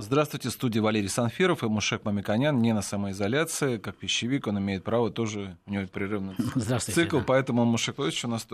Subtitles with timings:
[0.00, 3.78] Здравствуйте, студия Валерий Санфиров и Мушек Мамиканян не на самоизоляции.
[3.78, 6.36] Как пищевик он имеет право тоже, у него прерывный
[6.80, 7.24] цикл, да.
[7.26, 8.46] поэтому Мушек Владимирович у нас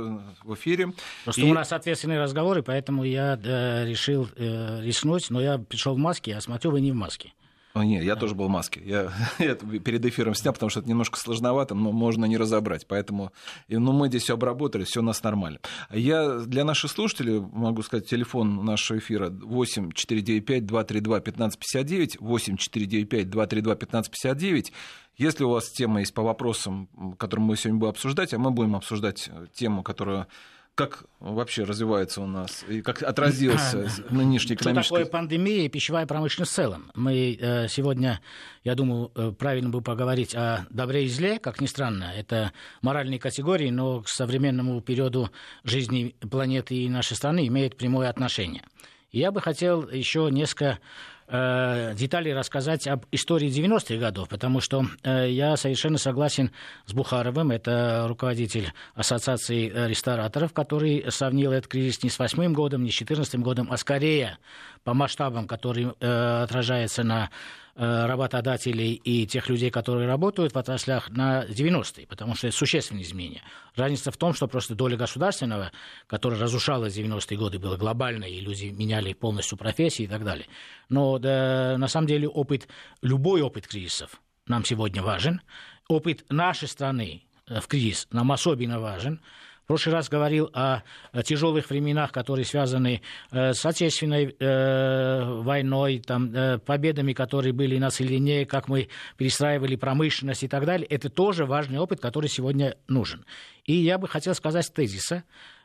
[0.43, 0.95] в эфире.
[1.25, 1.51] Просто и...
[1.51, 6.35] у нас ответственные разговоры, поэтому я э, решил э, рискнуть, но я пришел в маске,
[6.35, 7.35] а смотрю, вы не в маске.
[7.75, 8.81] О, нет, я тоже был в маске.
[8.85, 12.87] Я, я перед эфиром снял, потому что это немножко сложновато, но можно не разобрать.
[12.87, 13.33] Поэтому
[13.67, 15.59] ну, мы здесь все обработали, все у нас нормально.
[15.91, 23.31] Я для наших слушателей могу сказать, телефон нашего эфира 8 495 232 1559, 8 495
[23.31, 24.73] 232 1559.
[25.17, 26.89] Если у вас тема есть по вопросам,
[27.19, 30.29] которые мы сегодня будем обсуждать, а мы будем обсуждать тему, которая
[30.75, 34.87] как вообще развивается у нас и как отразился нынешний экономический...
[34.89, 36.91] Что такое пандемия и пищевая промышленность в целом?
[36.95, 38.21] Мы э, сегодня,
[38.65, 42.13] я думаю, э, правильно бы поговорить о добре и зле, как ни странно.
[42.17, 42.53] Это
[42.83, 45.31] моральные категории, но к современному периоду
[45.63, 48.65] жизни планеты и нашей страны имеют прямое отношение.
[49.13, 50.81] я бы хотел еще несколько
[51.29, 56.51] э, деталей рассказать об истории 90-х годов, потому что э, я совершенно согласен
[56.87, 62.91] с Бухаровым, это руководитель Ассоциации рестораторов, который сравнил этот кризис не с 8 годом, не
[62.91, 64.39] с 14 годом, а скорее
[64.85, 71.11] по масштабам, который э, отражается на Э, работодателей и тех людей, которые работают в отраслях
[71.11, 73.43] на 90-е, потому что это существенные изменения.
[73.75, 75.73] Разница в том, что просто доля государственного,
[76.07, 80.47] которая разрушалась в 90-е годы, была глобальной, и люди меняли полностью профессии и так далее.
[80.89, 82.69] Но да, на самом деле опыт,
[83.03, 85.41] любой опыт кризисов нам сегодня важен.
[85.89, 89.21] Опыт нашей страны э, в кризис нам особенно важен.
[89.65, 90.83] В прошлый раз говорил о
[91.23, 97.89] тяжелых временах, которые связаны э, с отечественной э, войной, там, э, победами, которые были на
[97.89, 100.87] Целине, как мы перестраивали промышленность и так далее.
[100.89, 103.25] Это тоже важный опыт, который сегодня нужен.
[103.65, 105.25] И я бы хотел сказать тезиса,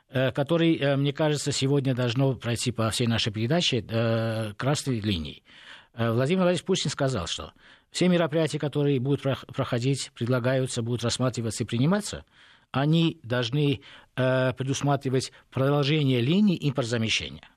[0.09, 3.81] который, мне кажется, сегодня должно пройти по всей нашей передаче
[4.57, 5.43] красной линией.
[5.93, 7.51] Владимир Владимирович Путин сказал, что
[7.91, 9.21] все мероприятия, которые будут
[9.53, 12.23] проходить, предлагаются, будут рассматриваться и приниматься–
[12.71, 13.81] они должны
[14.15, 17.49] э, предусматривать продолжение линии импортзамещения.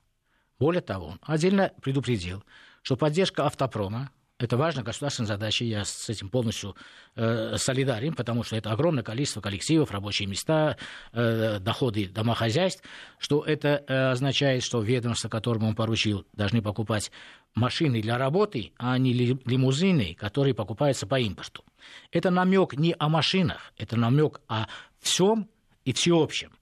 [0.58, 2.44] Более того, отдельно предупредил,
[2.82, 4.10] что поддержка автопрома
[4.42, 6.74] это важная государственная задача, я с этим полностью
[7.14, 10.76] э, солидарен, потому что это огромное количество коллективов, рабочие места,
[11.12, 12.82] э, доходы домохозяйств,
[13.18, 17.12] что это э, означает, что ведомство, которому он поручил, должны покупать
[17.54, 21.64] машины для работы, а не лимузины, которые покупаются по импорту.
[22.10, 24.66] Это намек не о машинах, это намек о
[25.02, 25.48] всем
[25.84, 26.52] и всеобщем.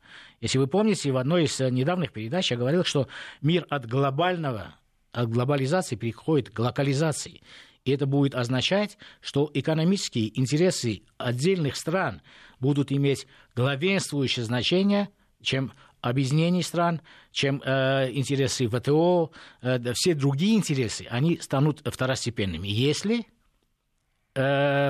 [0.40, 3.08] Если вы помните, в одной из недавних передач я говорил, что
[3.42, 4.74] мир от глобального,
[5.12, 7.42] от глобализации переходит к локализации.
[7.84, 12.22] И это будет означать, что экономические интересы отдельных стран
[12.58, 15.10] будут иметь главенствующее значение,
[15.42, 17.00] чем объединений стран,
[17.32, 22.68] чем э, интересы ВТО, э, все другие интересы, они станут второстепенными.
[22.68, 23.24] Если э,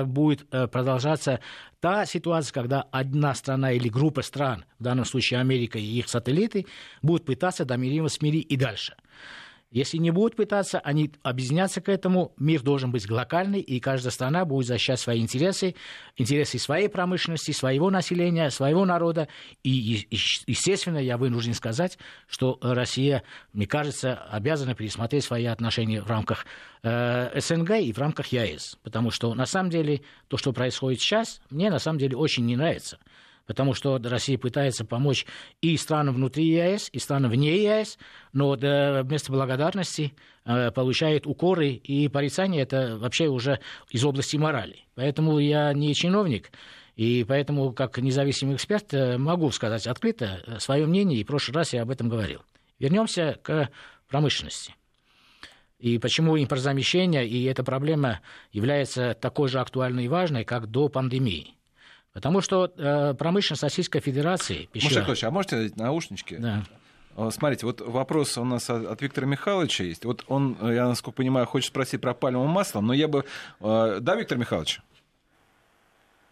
[0.05, 1.39] будет э, продолжаться
[1.79, 6.67] та ситуация, когда одна страна или группа стран, в данном случае Америка и их сателлиты,
[7.01, 8.95] будут пытаться домиривать в мире и дальше.
[9.71, 14.43] Если не будут пытаться, они объединятся к этому, мир должен быть локальный, и каждая страна
[14.43, 15.75] будет защищать свои интересы,
[16.17, 19.29] интересы своей промышленности, своего населения, своего народа.
[19.63, 23.23] И, естественно, я вынужден сказать, что Россия,
[23.53, 26.45] мне кажется, обязана пересмотреть свои отношения в рамках
[26.83, 28.77] э, СНГ и в рамках ЕС.
[28.83, 32.57] Потому что, на самом деле, то, что происходит сейчас, мне на самом деле очень не
[32.57, 32.99] нравится
[33.51, 35.25] потому что Россия пытается помочь
[35.61, 37.97] и странам внутри ЕС, и странам вне ЕС,
[38.31, 40.13] но вместо благодарности
[40.45, 44.85] э, получает укоры и порицания, это вообще уже из области морали.
[44.95, 46.49] Поэтому я не чиновник,
[46.95, 51.57] и поэтому, как независимый эксперт, э, могу сказать открыто э, свое мнение, и в прошлый
[51.57, 52.39] раз я об этом говорил.
[52.79, 53.69] Вернемся к
[54.07, 54.75] промышленности.
[55.77, 58.21] И почему импортзамещение и эта проблема
[58.53, 61.57] является такой же актуальной и важной, как до пандемии.
[62.13, 64.67] Потому что э, промышленность Российской Федерации...
[64.71, 65.07] Пищевая...
[65.07, 66.37] Маша а можете дать наушнички?
[66.37, 66.63] Да.
[67.29, 70.05] Смотрите, вот вопрос у нас от Виктора Михайловича есть.
[70.05, 73.25] Вот он, я насколько понимаю, хочет спросить про пальмовое масло, но я бы...
[73.59, 74.81] Э, да, Виктор Михайлович?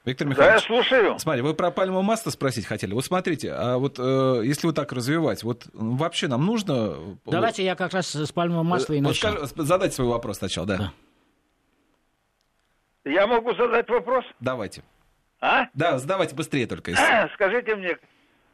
[0.05, 0.67] Виктор Михайлович.
[0.67, 1.19] Да, я слушаю.
[1.19, 2.93] Смотри, вы про пальмовое масло спросить хотели.
[2.93, 7.17] Вот смотрите, а вот э, если вот так развивать, вот вообще нам нужно...
[7.25, 9.31] Давайте я как раз с пальмовым маслом и начну.
[9.31, 10.77] Вот задайте свой вопрос сначала, да.
[10.77, 10.93] да.
[13.11, 14.25] Я могу задать вопрос?
[14.39, 14.83] Давайте.
[15.41, 15.67] А?
[15.73, 16.91] Да, задавайте быстрее только.
[16.91, 17.29] Если...
[17.33, 17.97] Скажите мне,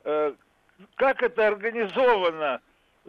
[0.03, 0.33] э,
[0.95, 2.61] как это организовано,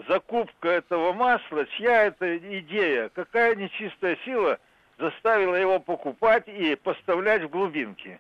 [0.08, 4.58] закупка этого масла, чья это идея, какая нечистая сила
[4.99, 8.19] заставила его покупать и поставлять в глубинки?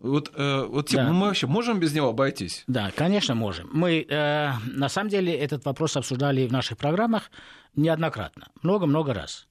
[0.00, 1.12] Вот, э, вот Тим, да.
[1.12, 2.64] мы вообще можем без него обойтись?
[2.66, 3.70] Да, конечно, можем.
[3.72, 7.30] Мы, э, на самом деле, этот вопрос обсуждали в наших программах
[7.74, 9.46] неоднократно, много-много раз.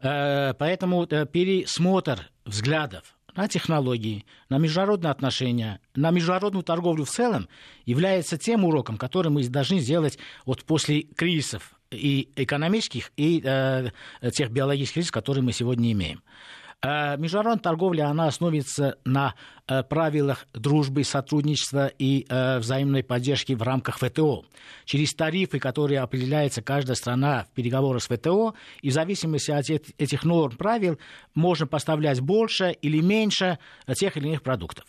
[0.00, 7.48] Э, поэтому э, пересмотр взглядов на технологии, на международные отношения, на международную торговлю в целом
[7.84, 13.90] является тем уроком, который мы должны сделать вот после кризисов и экономических, и э,
[14.32, 16.22] тех биологических кризисов, которые мы сегодня имеем.
[16.82, 19.34] Э, международная торговля, она основывается на
[19.66, 24.44] э, правилах дружбы, сотрудничества и э, взаимной поддержки в рамках ВТО.
[24.84, 29.64] Через тарифы, которые определяется каждая страна в переговорах с ВТО, и в зависимости от
[29.98, 30.98] этих норм правил
[31.34, 33.58] можно поставлять больше или меньше
[33.94, 34.84] тех или иных продуктов.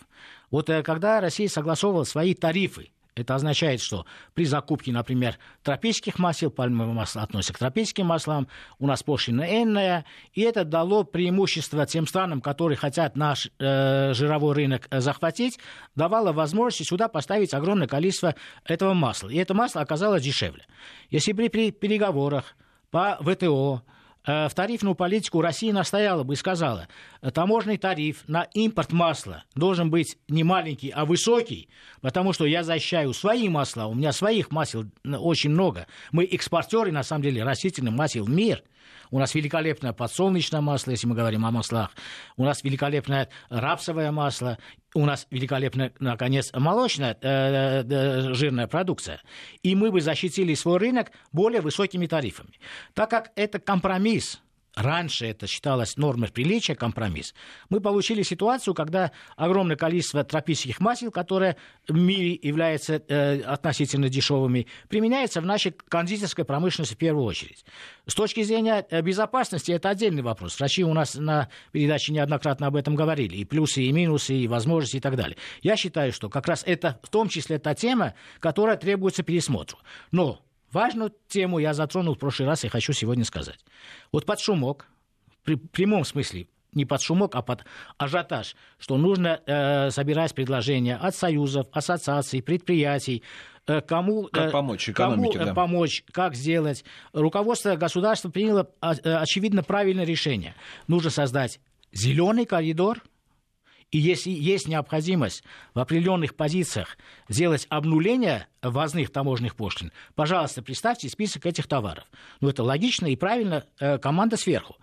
[0.52, 6.94] Вот когда Россия согласовывала свои тарифы это означает, что при закупке, например, тропических масел, пальмовое
[6.94, 8.48] масло относится к тропическим маслам,
[8.80, 14.56] у нас пошлина энная, и это дало преимущество тем странам, которые хотят наш э, жировой
[14.56, 15.60] рынок э, захватить,
[15.96, 19.30] давало возможность сюда поставить огромное количество этого масла.
[19.30, 20.66] И это масло оказалось дешевле.
[21.10, 22.56] Если при, при переговорах
[22.90, 23.84] по ВТО
[24.28, 26.90] в тарифную политику Россия настояла бы и сказала,
[27.34, 31.70] таможенный тариф на импорт масла должен быть не маленький, а высокий,
[32.02, 35.88] потому что я защищаю свои масла, у меня своих масел очень много.
[36.12, 38.64] Мы экспортеры, на самом деле, растительных масел в мир–
[39.12, 41.92] у нас великолепное подсолнечное масло, если мы говорим о маслах.
[42.36, 44.58] У нас великолепное рапсовое масло.
[44.94, 49.22] У нас великолепная, наконец, молочная э, э, жирная продукция.
[49.64, 52.60] И мы бы защитили свой рынок более высокими тарифами.
[52.94, 54.42] Так как это компромисс
[54.78, 57.34] раньше это считалось нормой приличия, компромисс,
[57.70, 61.58] мы получили ситуацию, когда огромное количество тропических масел, которые
[61.88, 67.66] в мире являются э, относительно дешевыми, применяется в нашей кондитерской промышленности в первую очередь.
[68.06, 70.60] С точки зрения э, безопасности это отдельный вопрос.
[70.60, 73.36] Врачи у нас на передаче неоднократно об этом говорили.
[73.36, 75.38] И плюсы, и минусы, и возможности, и так далее.
[75.62, 79.80] Я считаю, что как раз это в том числе та тема, которая требуется пересмотру.
[80.12, 80.42] Но
[80.72, 83.60] Важную тему я затронул в прошлый раз и хочу сегодня сказать.
[84.12, 84.88] Вот под шумок,
[85.44, 87.66] при прямом смысле, не под шумок, а под
[87.98, 93.24] ажиотаж, что нужно э, собирать предложения от союзов, ассоциаций, предприятий,
[93.66, 95.54] э, кому, как э, помочь экономике, кому да.
[95.54, 96.84] помочь, как сделать.
[97.14, 100.54] Руководство государства приняло, э, очевидно, правильное решение.
[100.88, 101.60] Нужно создать
[101.92, 103.02] зеленый коридор–
[103.92, 105.44] и если есть необходимость
[105.74, 106.98] в определенных позициях
[107.30, 112.04] сделать обнуление ввозных таможенных пошлин, пожалуйста, представьте список этих товаров.
[112.42, 114.76] Ну, это логично и правильно, э, команда сверху.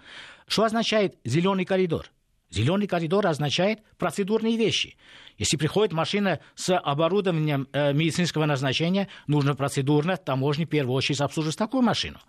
[0.47, 2.11] Что означает зеленый коридор?
[2.51, 4.97] Зеленый коридор означает процедурные вещи.
[5.39, 11.59] Если приходит машина с оборудованием э, медицинского назначения, нужно процедурно таможне в первую очередь обслуживать
[11.59, 12.21] такую машину.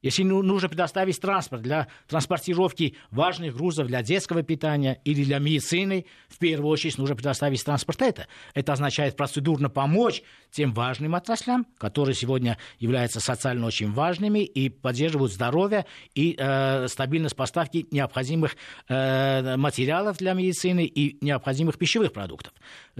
[0.00, 6.06] Если ну, нужно предоставить транспорт для транспортировки важных грузов для детского питания или для медицины,
[6.28, 8.28] в первую очередь нужно предоставить транспорт это.
[8.54, 15.32] Это означает процедурно помочь тем важным отраслям, которые сегодня являются социально очень важными и поддерживают
[15.32, 15.84] здоровье
[16.14, 18.56] и э, стабильность поставки необходимых
[18.88, 22.52] э, материалов для медицины и необходимых пищевых продуктов.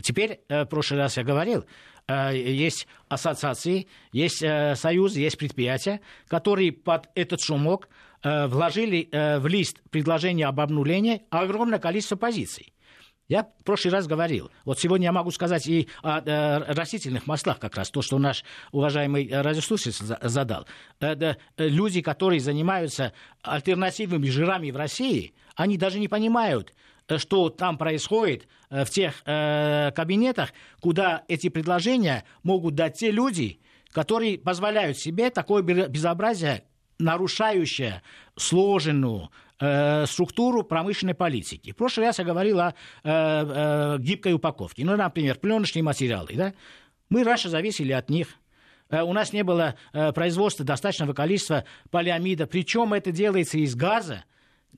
[0.02, 1.64] Теперь, э, в прошлый раз я говорил,
[2.08, 7.88] есть ассоциации, есть э, союзы, есть предприятия, которые под этот шумок
[8.22, 12.72] э, вложили в лист предложения об обнулении огромное количество позиций.
[13.28, 16.20] Я в прошлый раз говорил, вот сегодня я могу сказать и о,
[16.72, 20.66] растительных маслах как раз, то, что наш уважаемый радиослушатель задал.
[21.58, 23.12] Люди, которые занимаются
[23.42, 26.72] альтернативными жирами в России, они даже не понимают,
[27.16, 33.60] что там происходит э, в тех э, кабинетах, куда эти предложения могут дать те люди,
[33.92, 36.64] которые позволяют себе такое безобразие,
[36.98, 38.02] нарушающее
[38.36, 41.72] сложенную э, структуру промышленной политики.
[41.72, 42.74] В прошлый раз я говорил о э,
[43.04, 44.84] э, гибкой упаковке.
[44.84, 46.30] Ну, например, пленочные материалы.
[46.34, 46.54] Да?
[47.08, 48.28] Мы раньше зависели от них.
[48.90, 52.46] Э, у нас не было э, производства достаточного количества полиамида.
[52.46, 54.24] Причем это делается из газа,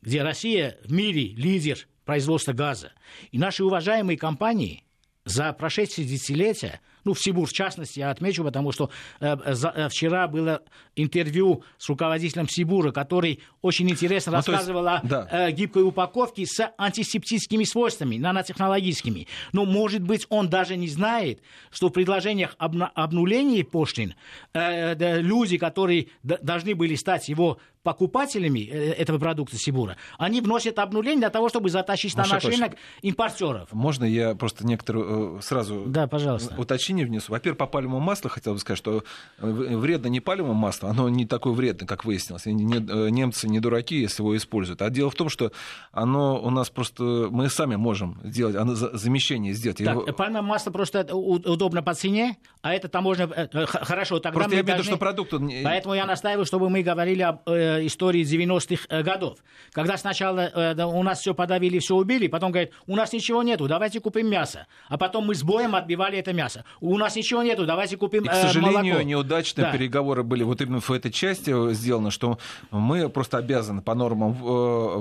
[0.03, 2.93] где Россия в мире лидер производства газа.
[3.33, 4.85] И наши уважаемые компании
[5.25, 8.91] за прошедшие десятилетия ну, в Сибур в частности, я отмечу, потому что
[9.21, 10.63] э, за, э, вчера было
[10.97, 15.29] интервью с руководителем Сибура, который очень интересно ну, рассказывал есть, о да.
[15.31, 19.27] э, гибкой упаковке с антисептическими свойствами, нанотехнологическими.
[19.53, 21.41] Но, может быть, он даже не знает,
[21.71, 24.15] что в предложениях об обнуления пошлин
[24.53, 30.79] э, э, люди, которые должны были стать его покупателями э, этого продукта Сибура, они вносят
[30.79, 33.73] обнуление для того, чтобы затащить на наш рынок импортеров.
[33.73, 36.55] Можно я просто некоторые э, сразу да, пожалуйста.
[36.61, 37.33] уточнение внесу?
[37.33, 39.03] Во-первых, по пальмовому маслу хотел бы сказать, что
[39.39, 42.45] вредно не пальмовое масло, оно не такое вредное, как выяснилось.
[42.47, 44.83] Немцы не дураки, если его используют.
[44.83, 45.53] А дело в том, что
[45.93, 47.29] оно у нас просто...
[47.31, 49.79] Мы сами можем сделать, оно замещение сделать.
[49.79, 50.03] Так, его...
[50.13, 53.27] пальмовое масло просто удобно по цене, а это там можно...
[53.67, 54.83] Хорошо, тогда просто мы я должны...
[54.83, 55.33] виду, что продукт...
[55.65, 59.39] Поэтому я настаиваю, чтобы мы говорили об э, истории 90-х э, годов.
[59.73, 63.69] Когда сначала э, у нас все подавили, все убили, потом говорят, у нас ничего нету,
[63.69, 64.67] давайте купим мясо.
[64.89, 66.65] А потом мы с боем отбивали это мясо.
[66.81, 69.03] У нас ничего нету, давайте купим И, к сожалению, молоко.
[69.03, 69.73] неудачные да.
[69.73, 72.39] переговоры были вот именно в этой части сделаны, что
[72.71, 74.35] мы просто обязаны по нормам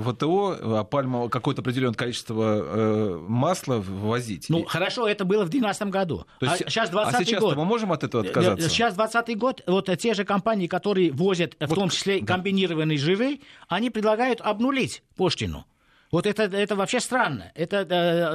[0.03, 4.45] ВТО пальму какое-то определенное количество масла ввозить.
[4.49, 6.25] Ну, хорошо, это было в 2012 году.
[6.39, 7.55] То есть, а сейчас 20 а сейчас год.
[7.57, 8.69] мы можем от этого отказаться?
[8.69, 12.33] Сейчас 20 год, вот те же компании, которые возят в вот, том числе да.
[12.33, 12.58] комбинированные
[12.97, 15.65] жиры, они предлагают обнулить пошлину.
[16.11, 17.51] Вот это, это вообще странно.
[17.53, 17.85] Это,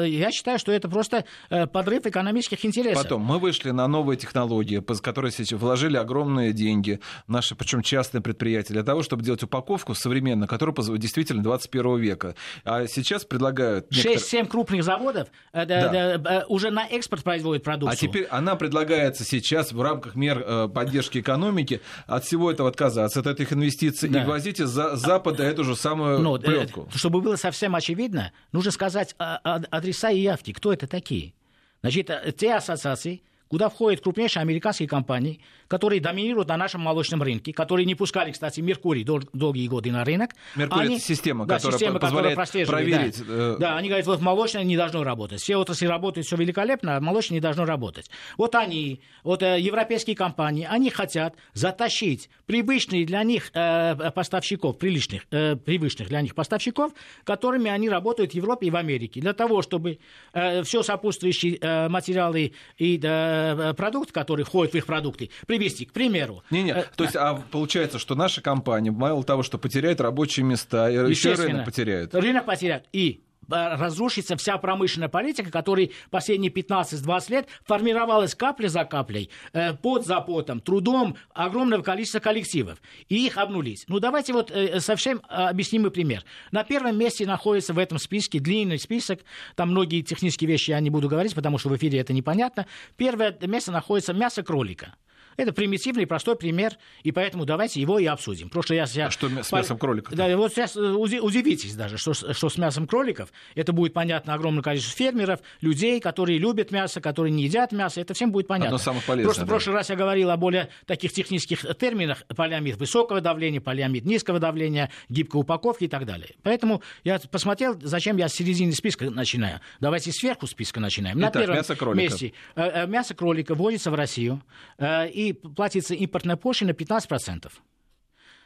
[0.02, 3.02] э, я считаю, что это просто э, подрыв экономических интересов.
[3.02, 8.74] Потом мы вышли на новые технологии, которые сейчас вложили огромные деньги, наши, причем частные предприятия,
[8.74, 12.36] для того, чтобы делать упаковку современную, которая действительно 21 века.
[12.64, 13.90] А сейчас предлагают...
[13.90, 14.44] 6-7 некоторые...
[14.46, 16.18] крупных заводов э, да.
[16.18, 17.92] Да, уже на экспорт производят продукцию.
[17.92, 23.26] А теперь она предлагается сейчас в рамках мер поддержки экономики от всего этого отказаться, от
[23.26, 24.22] этих инвестиций, да.
[24.22, 26.88] и возить из Запада эту же самую ну, пленку.
[26.94, 31.32] Чтобы было совсем совсем очевидно, нужно сказать а, а, адреса и явки, кто это такие.
[31.80, 35.40] Значит, э, те ассоциации, куда входят крупнейшие американские компании,
[35.74, 40.04] которые доминируют на нашем молочном рынке, которые не пускали, кстати, Меркурий дол- долгие годы на
[40.04, 40.30] рынок.
[40.54, 43.26] Меркурий они, это система, да, которая система, позволяет которая проверить.
[43.26, 43.34] Да.
[43.34, 43.56] Э...
[43.58, 45.40] да, они говорят, вот молочное не должно работать.
[45.40, 48.08] Все отрасли работают, все великолепно, а молочное не должно работать.
[48.38, 55.22] Вот они, вот э, европейские компании, они хотят затащить привычные для них э, поставщиков, приличных,
[55.32, 56.92] э, привычных для них поставщиков,
[57.24, 59.98] которыми они работают в Европе и в Америке, для того, чтобы
[60.34, 65.92] э, все сопутствующие э, материалы и э, продукты, которые входят в их продукты, привести, к
[65.92, 66.42] примеру.
[66.50, 70.88] Не-не, э, то есть, а получается, что наша компания, мало того, что потеряет рабочие места,
[70.88, 72.14] еще рынок потеряет.
[72.14, 72.84] Рынок потеряет.
[72.92, 79.74] И э, разрушится вся промышленная политика, которая последние 15-20 лет формировалась капля за каплей, э,
[79.74, 82.78] под за потом, трудом огромного количества коллективов.
[83.08, 83.84] И их обнулить.
[83.88, 86.24] Ну, давайте вот совсем объяснимый пример.
[86.50, 89.20] На первом месте находится в этом списке длинный список,
[89.56, 92.66] там многие технические вещи я не буду говорить, потому что в эфире это непонятно.
[92.96, 94.94] Первое место находится мясо кролика.
[95.36, 96.72] Это примитивный, простой пример,
[97.02, 98.48] и поэтому давайте его и обсудим.
[98.48, 99.06] Просто я, я...
[99.06, 100.14] А что с мясом кроликов?
[100.14, 103.32] Да, вот сейчас э, удивитесь даже, что, что с мясом кроликов.
[103.54, 108.00] Это будет понятно огромное количество фермеров, людей, которые любят мясо, которые не едят мясо.
[108.00, 108.76] Это всем будет понятно.
[108.76, 109.26] Одно самых полезных.
[109.26, 109.46] Просто да.
[109.46, 112.24] в прошлый раз я говорил о более таких технических терминах.
[112.36, 116.30] Полиамид высокого давления, полиамид низкого давления, гибкой упаковки и так далее.
[116.42, 119.60] Поэтому я посмотрел, зачем я с середины списка начинаю.
[119.80, 121.18] Давайте сверху списка начинаем.
[121.18, 122.02] Итак, На первом мясо кролика.
[122.02, 124.42] месте э, э, мясо кролика вводится в Россию.
[124.80, 127.50] И и платится импортная пошлина 15%.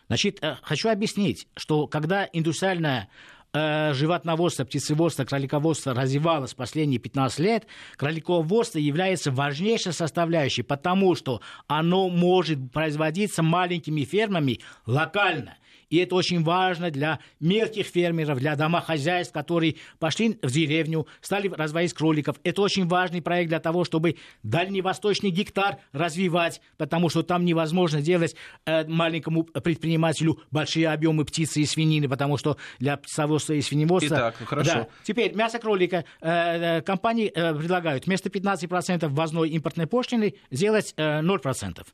[0.08, 3.08] Значит, э, хочу объяснить, что когда индустриальное
[3.52, 7.66] э, животноводство, птицеводство, кролиководство развивалось последние 15 лет,
[7.96, 15.56] кролиководство является важнейшей составляющей, потому что оно может производиться маленькими фермами локально–
[15.90, 21.94] и это очень важно для мелких фермеров, для домохозяйств, которые пошли в деревню, стали разводить
[21.94, 22.36] кроликов.
[22.44, 28.36] Это очень важный проект для того, чтобы дальневосточный гектар развивать, потому что там невозможно делать
[28.66, 34.14] э, маленькому предпринимателю большие объемы птицы и свинины, потому что для птицеводства и свиневодства...
[34.14, 34.72] Итак, хорошо.
[34.74, 34.88] Да.
[35.04, 36.04] Теперь мясо кролика.
[36.20, 41.86] Э, э компании э, предлагают вместо 15% ввозной импортной пошлины сделать э, 0%.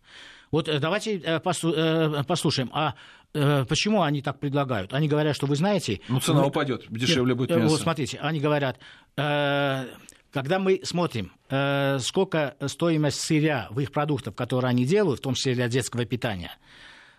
[0.51, 2.95] Вот э, давайте э, послушаем, а
[3.35, 4.95] почему они так предлагают?
[4.95, 6.01] Они говорят, что вы знаете...
[6.09, 6.49] Ну, цена вы...
[6.49, 7.69] упадет, дешевле будет мясо.
[7.69, 8.79] Вот смотрите, они говорят,
[9.17, 9.87] э,
[10.33, 15.35] когда мы смотрим, э, сколько стоимость сырья в их продуктах, которые они делают, в том
[15.35, 16.53] числе для детского питания,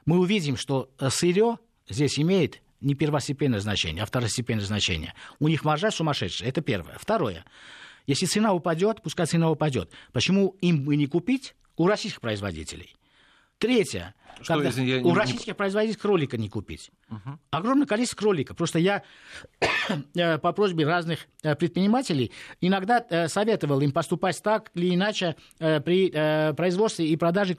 [0.06, 1.58] мы увидим, что сырье
[1.90, 5.14] здесь имеет не первостепенное значение, а второстепенное значение.
[5.40, 6.50] У них маржа сумасшедшая.
[6.50, 6.98] Это первое.
[7.00, 7.44] Второе.
[8.08, 9.92] Если цена упадет, пускай цена упадет.
[10.14, 12.96] Почему им бы не купить у российских производителей?
[13.58, 14.14] Третье.
[14.42, 16.92] Что, когда я у не, российских производителей кролика не купить.
[17.10, 17.40] Угу.
[17.52, 18.54] Огромное количество кролика.
[18.54, 19.04] Просто я
[20.16, 26.10] э, по просьбе разных э, предпринимателей иногда э, советовал им поступать так или иначе при
[26.54, 27.56] производстве и продаже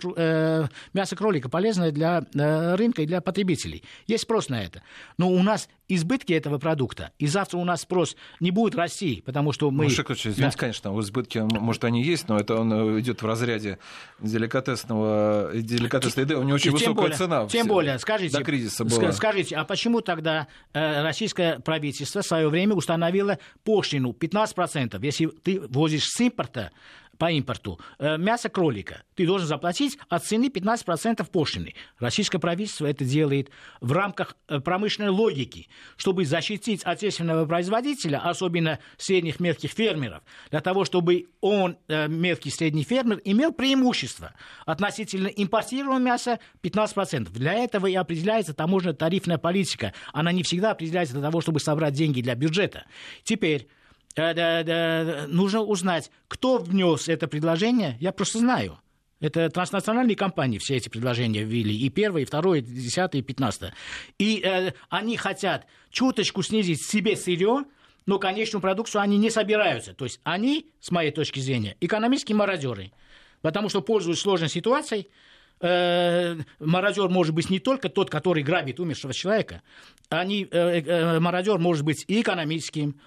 [0.92, 3.82] мяса кролика, полезное для рынка и для потребителей.
[4.06, 4.82] Есть спрос на это.
[5.18, 9.52] Но у нас избытки этого продукта, и завтра у нас спрос не будет расти, потому
[9.52, 9.84] что мы...
[9.84, 10.50] Маша извините, да.
[10.50, 13.78] конечно, избытки, может, они есть, но это он идет в разряде
[14.20, 17.46] деликатесного, деликатесной еды, он не очень очень высокая более, цена.
[17.46, 19.12] Тем более, скажите, до кризиса была.
[19.12, 25.60] скажите, а почему тогда э, российское правительство в свое время установило пошлину 15%, если ты
[25.68, 26.72] возишь с импорта
[27.18, 31.74] по импорту э, мясо кролика, ты должен заплатить от цены 15% пошлины.
[31.98, 39.40] Российское правительство это делает в рамках э, промышленной логики, чтобы защитить отечественного производителя, особенно средних
[39.40, 46.38] мелких фермеров, для того, чтобы он, э, мелкий средний фермер, имел преимущество относительно импортируемого мяса
[46.62, 47.30] 15%.
[47.30, 49.92] Для этого и определяется таможенно-тарифная политика.
[50.12, 52.84] Она не всегда определяется для того, чтобы собрать деньги для бюджета.
[53.22, 53.68] Теперь
[54.16, 57.96] нужно узнать, кто внес это предложение.
[58.00, 58.78] Я просто знаю.
[59.18, 61.74] Это транснациональные компании все эти предложения ввели.
[61.74, 63.72] И первое, и второе, и десятое, и пятнадцатое.
[64.18, 67.64] И э, они хотят чуточку снизить себе сырье,
[68.04, 69.94] но конечную продукцию они не собираются.
[69.94, 72.92] То есть они, с моей точки зрения, экономические мародеры.
[73.40, 75.08] Потому что, пользуясь сложной ситуацией,
[75.60, 79.62] э, мародер может быть не только тот, который грабит умершего человека.
[80.10, 83.00] Они, э, э, мародер может быть и экономическим,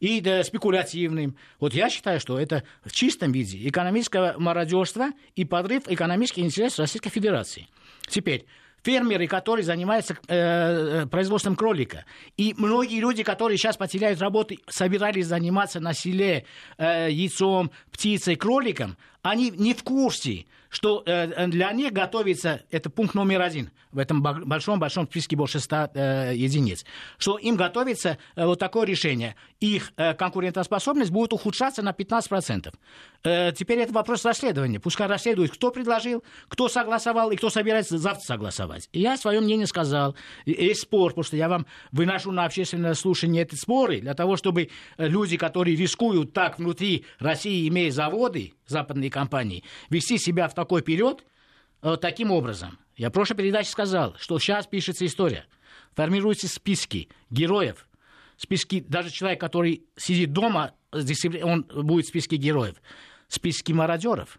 [0.00, 1.36] и да, спекулятивным.
[1.60, 7.10] Вот я считаю, что это в чистом виде экономическое мародерство и подрыв экономических интересов Российской
[7.10, 7.68] Федерации.
[8.08, 8.46] Теперь,
[8.82, 12.04] фермеры, которые занимаются э, производством кролика.
[12.36, 16.44] И многие люди, которые сейчас потеряют работу, собирались заниматься на селе
[16.78, 23.14] э, яйцом, птицей, кроликом, они не в курсе, что э, для них готовится, это пункт
[23.14, 26.84] номер один в этом большом-большом списке больше 100 э, единиц,
[27.16, 29.34] что им готовится э, вот такое решение.
[29.60, 32.72] Их э, конкурентоспособность будет ухудшаться на 15%.
[33.24, 34.78] Э, теперь это вопрос расследования.
[34.78, 38.88] Пускай расследуют, кто предложил, кто согласовал и кто собирается завтра согласовать.
[38.92, 40.14] И я свое мнение сказал.
[40.44, 44.68] Есть спор, потому что я вам выношу на общественное слушание эти споры для того, чтобы
[44.98, 50.82] э, люди, которые рискуют так внутри России, имея заводы, западные компании, вести себя в такой
[50.82, 51.24] период
[51.82, 52.78] э, таким образом.
[52.96, 55.46] Я в прошлой передаче сказал, что сейчас пишется история.
[55.94, 57.88] Формируются списки героев,
[58.36, 62.76] списки, даже человек, который сидит дома, он будет в списке героев,
[63.28, 64.38] списки мародеров.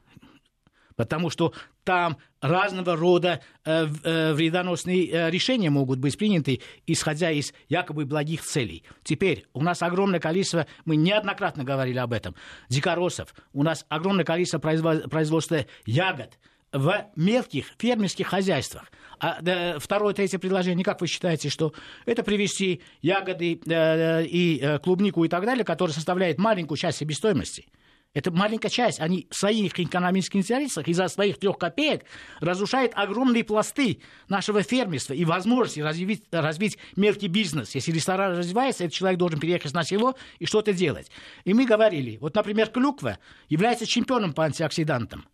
[0.99, 1.53] Потому что
[1.85, 8.41] там разного рода э, э, вредоносные э, решения могут быть приняты, исходя из якобы благих
[8.41, 8.83] целей.
[9.05, 12.35] Теперь у нас огромное количество, мы неоднократно говорили об этом,
[12.67, 16.37] дикоросов, у нас огромное количество производства ягод,
[16.73, 18.91] в мелких фермерских хозяйствах.
[19.21, 21.73] А да, второе, третье предложение, как вы считаете, что
[22.05, 27.67] это привести ягоды э, и э, клубнику и так далее, которые составляют маленькую часть себестоимости?
[28.15, 28.99] Это маленькая часть.
[28.99, 32.05] Они в своих экономических интересах из-за своих трех копеек
[32.39, 37.75] разрушают огромные пласты нашего фермерства и возможности развить, развить мелкий бизнес.
[37.75, 41.11] Если ресторан развивается, этот человек должен переехать на село и что-то делать.
[41.43, 45.25] И мы говорили, вот, например, клюква является чемпионом по антиоксидантам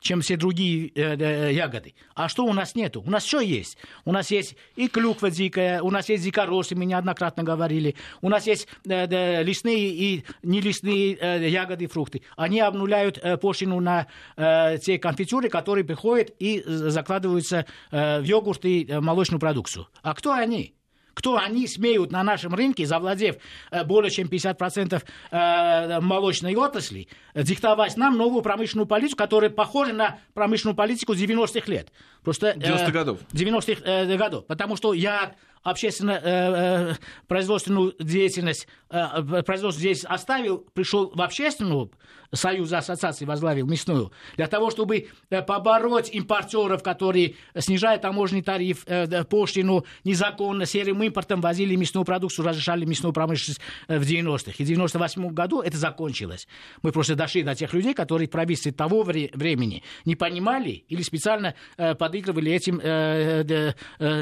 [0.00, 1.94] чем все другие э, э, ягоды.
[2.14, 3.02] А что у нас нету?
[3.06, 3.76] У нас все есть.
[4.04, 7.94] У нас есть и клюква дикая, у нас есть дикоросы, мы неоднократно говорили.
[8.22, 12.22] У нас есть э, э, лесные и нелесные э, ягоды и фрукты.
[12.36, 18.64] Они обнуляют э, пошлину на э, те конфитюры, которые приходят и закладываются э, в йогурт
[18.64, 19.86] и э, молочную продукцию.
[20.02, 20.74] А кто они?
[21.14, 23.36] Кто они смеют на нашем рынке, завладев
[23.70, 30.18] э, более чем 50% э, молочной отрасли, диктовать нам новую промышленную политику, которая похожа на
[30.34, 31.92] промышленную политику 90-х лет.
[32.22, 33.18] Просто, 90-х годов.
[33.32, 34.46] 90-х годов.
[34.46, 41.90] Потому что я общественно-производственную деятельность, производственную деятельность оставил, пришел в общественную
[42.32, 49.24] Союза ассоциаций возглавил мясную, для того, чтобы э, побороть импортеров, которые снижают таможенный тариф, э,
[49.24, 54.52] пошлину, незаконно серым импортом возили мясную продукцию, разрешали мясную промышленность э, в 90-х.
[54.58, 56.46] И в 98 году это закончилось.
[56.82, 62.52] Мы просто дошли до тех людей, которые правительстве того времени не понимали или специально подыгрывали
[62.52, 62.80] этим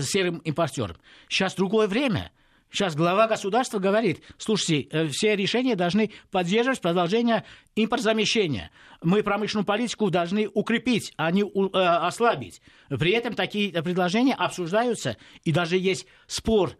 [0.03, 0.97] серым импортерам.
[1.29, 2.31] Сейчас другое время.
[2.71, 8.71] Сейчас глава государства говорит, слушайте, э, все решения должны поддерживать продолжение импортзамещения.
[9.03, 12.61] Мы промышленную политику должны укрепить, а не э, ослабить.
[12.89, 16.77] При этом такие предложения обсуждаются, и даже есть спор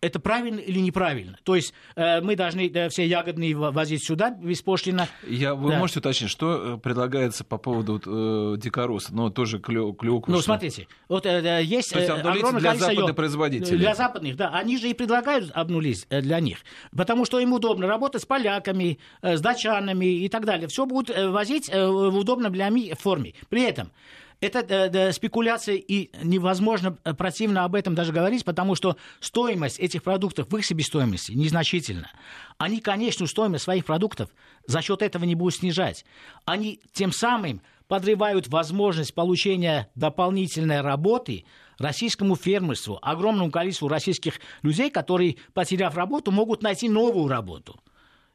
[0.00, 1.38] это правильно или неправильно?
[1.42, 5.08] То есть э, мы должны э, все ягодные возить сюда беспошлино.
[5.26, 5.78] Я, вы да.
[5.78, 10.32] можете уточнить, что э, предлагается по поводу э, дикороса, но тоже клю, клюквы?
[10.32, 11.92] Ну, смотрите, вот э, есть...
[11.92, 13.78] То есть обнулить для западных производителей?
[13.78, 14.50] Для западных, да.
[14.50, 16.58] Они же и предлагают обнулить э, для них,
[16.96, 20.68] потому что им удобно работать с поляками, э, с датчанами и так далее.
[20.68, 23.34] Все будут э, возить э, в удобном для них форме.
[23.48, 23.90] При этом
[24.40, 29.78] это да, да, спекуляция, и невозможно э, противно об этом даже говорить, потому что стоимость
[29.80, 32.10] этих продуктов в их себестоимости незначительна.
[32.56, 34.30] Они конечную стоимость своих продуктов
[34.66, 36.04] за счет этого не будут снижать.
[36.44, 41.44] Они тем самым подрывают возможность получения дополнительной работы
[41.78, 47.80] российскому фермерству, огромному количеству российских людей, которые, потеряв работу, могут найти новую работу.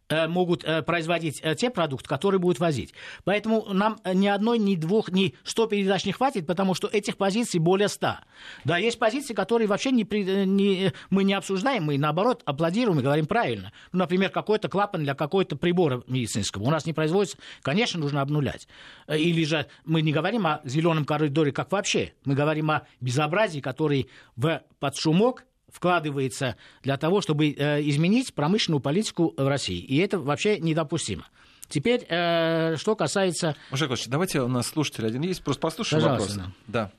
[0.09, 2.93] Э, могут э, производить э, те продукты, которые будут возить.
[3.23, 7.59] Поэтому нам ни одной, ни двух, ни сто передач не хватит, потому что этих позиций
[7.59, 8.21] более ста.
[8.65, 10.03] Да, есть позиции, которые вообще не,
[10.45, 13.71] не, мы не обсуждаем, мы наоборот аплодируем и говорим правильно.
[13.93, 18.67] Ну, например, какой-то клапан для какой-то прибора медицинского у нас не производится, конечно, нужно обнулять.
[19.07, 24.09] Или же мы не говорим о зеленом коридоре как вообще, мы говорим о безобразии, который
[24.35, 29.79] в под шумок вкладывается для того, чтобы э, изменить промышленную политику в России.
[29.79, 31.25] И это вообще недопустимо.
[31.67, 33.55] Теперь, э, что касается...
[33.71, 36.37] Мужик давайте у нас слушатель один есть, просто послушаем вопрос.
[36.67, 36.91] Да.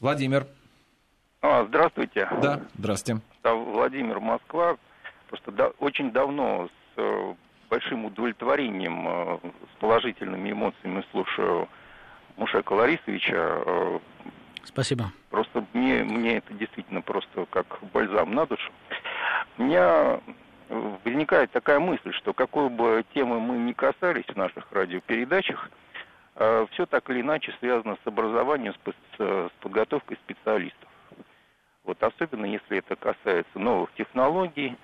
[0.00, 0.46] Владимир.
[1.40, 2.28] А, здравствуйте.
[2.42, 3.22] Да, здравствуйте.
[3.44, 4.76] Да, Владимир, Москва.
[5.28, 7.34] Просто да, очень давно с э,
[7.70, 11.68] большим удовлетворением, э, с положительными эмоциями слушаю
[12.36, 13.34] Мушека Ларисовича.
[13.36, 13.98] Э,
[14.68, 15.10] Спасибо.
[15.30, 18.70] Просто мне, мне это действительно просто как бальзам на душу.
[19.56, 20.20] У меня
[20.68, 25.70] возникает такая мысль, что какой бы темы мы ни касались в наших радиопередачах,
[26.36, 28.74] э, все так или иначе связано с образованием,
[29.16, 30.88] с, подготовкой специалистов.
[31.84, 34.76] Вот особенно если это касается новых технологий,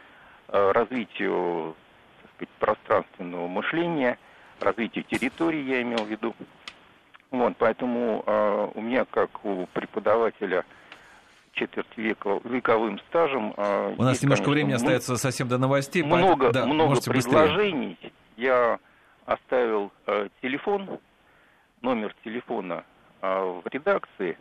[0.48, 1.76] э, развитию
[2.22, 4.18] так сказать, пространственного мышления,
[4.60, 6.34] развитию территории, я имел в виду.
[7.30, 10.64] Вот, поэтому э, у меня, как у преподавателя
[11.52, 13.54] четверть века, вековым стажем...
[13.56, 16.02] Э, у нас есть, немножко конечно, времени остается совсем до новостей.
[16.02, 17.98] Много, да, много предложений.
[18.00, 18.12] Быстрее.
[18.36, 18.78] Я
[19.26, 20.98] оставил э, телефон,
[21.80, 22.84] номер телефона
[23.22, 24.36] э, в редакции,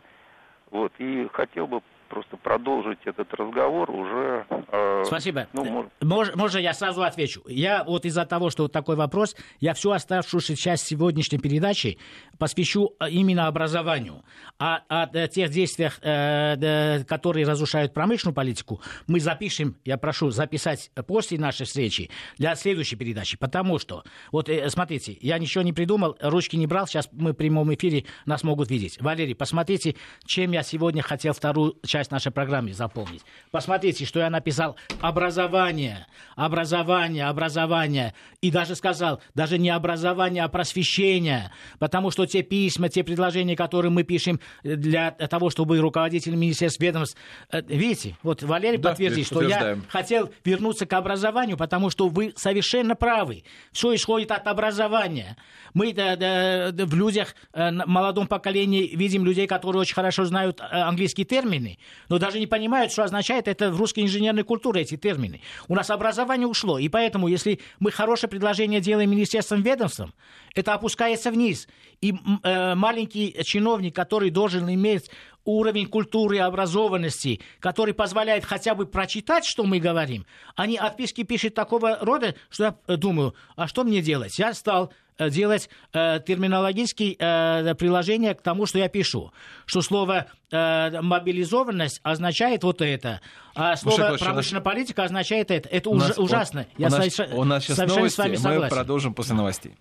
[0.70, 1.80] вот, и хотел бы
[2.14, 4.46] просто продолжить этот разговор уже...
[4.68, 5.48] Э, Спасибо.
[5.52, 5.92] Ну, может...
[6.00, 7.42] Мож, можно я сразу отвечу?
[7.46, 11.98] Я вот из-за того, что вот такой вопрос, я всю оставшуюся часть сегодняшней передачи
[12.38, 14.22] посвящу э, именно образованию.
[14.60, 20.92] А о, о тех действиях, э, которые разрушают промышленную политику, мы запишем, я прошу записать
[21.08, 23.36] после нашей встречи для следующей передачи.
[23.36, 27.36] Потому что, вот э, смотрите, я ничего не придумал, ручки не брал, сейчас мы в
[27.36, 29.00] прямом эфире нас могут видеть.
[29.00, 33.22] Валерий, посмотрите, чем я сегодня хотел вторую часть нашей программы запомнить.
[33.50, 34.76] Посмотрите, что я написал.
[35.00, 38.14] Образование, образование, образование.
[38.40, 41.50] И даже сказал, даже не образование, а просвещение.
[41.78, 47.16] Потому что те письма, те предложения, которые мы пишем для того, чтобы руководитель министерств ведомств...
[47.50, 52.32] Э, видите, вот Валерий да, подтвердит, что я хотел вернуться к образованию, потому что вы
[52.36, 53.44] совершенно правы.
[53.72, 55.36] Все исходит от образования.
[55.72, 60.64] Мы да, да, в людях, э, молодом поколении, видим людей, которые очень хорошо знают э,
[60.82, 65.40] английские термины, но даже не понимают, что означает это в русской инженерной культуре, эти термины.
[65.68, 70.14] У нас образование ушло, и поэтому, если мы хорошее предложение делаем министерством ведомством,
[70.54, 71.68] это опускается вниз.
[72.00, 75.10] И э, маленький чиновник, который должен иметь
[75.44, 81.98] уровень культуры образованности, который позволяет хотя бы прочитать, что мы говорим, они отписки пишут такого
[82.00, 84.38] рода, что я э, думаю, а что мне делать?
[84.38, 89.32] Я стал э, делать э, терминологические э, приложения к тому, что я пишу.
[89.66, 93.20] Что слово э, мобилизованность означает вот это,
[93.54, 95.68] а слово промышленная политика означает это.
[95.68, 96.66] Это уж, нас, ужасно.
[96.76, 98.62] Я у, нас, у нас сейчас новости, с вами согласен.
[98.62, 99.74] мы продолжим после новостей.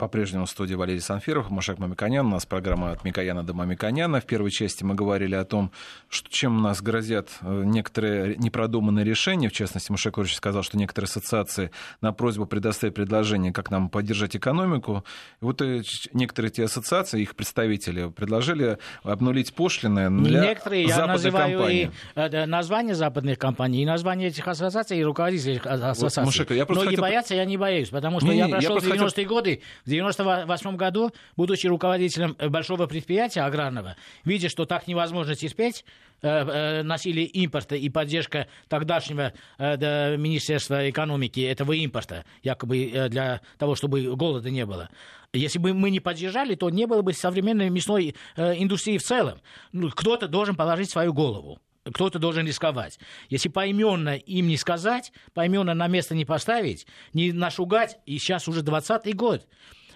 [0.00, 2.26] По-прежнему в студии Валерий Санфиров, Машек Мамиканян.
[2.26, 4.22] У нас программа «От Микояна до Мамиканяна».
[4.22, 5.72] В первой части мы говорили о том,
[6.08, 9.50] что, чем нас грозят э, некоторые непродуманные решения.
[9.50, 14.34] В частности, Машек Ильич сказал, что некоторые ассоциации на просьбу предоставить предложение, как нам поддержать
[14.34, 15.04] экономику.
[15.42, 15.82] И вот э,
[16.14, 21.82] некоторые эти ассоциации, их представители, предложили обнулить пошлины для некоторые, западных я называю компаний.
[21.82, 26.22] И э, название западных компаний, и название этих ассоциаций, и руководителей этих ассоциаций.
[26.22, 27.02] Вот, Машек, я просто Но хотел...
[27.02, 29.28] бояться я не боюсь, потому что не, я прошел в 90-е хотел...
[29.28, 29.60] годы
[29.98, 35.84] 1998 году, будучи руководителем э, большого предприятия аграрного, видя, что так невозможно терпеть,
[36.22, 44.14] э, э, насилие импорта и поддержка тогдашнего Министерства экономики этого импорта, якобы для того, чтобы
[44.16, 44.88] голода не было.
[45.32, 49.40] Если бы мы не поддержали, то не было бы современной мясной индустрии в целом.
[49.72, 52.98] Ну, кто-то должен положить свою голову кто-то должен рисковать.
[53.28, 58.62] Если поименно им не сказать, поименно на место не поставить, не нашугать, и сейчас уже
[58.62, 59.46] 20-й год,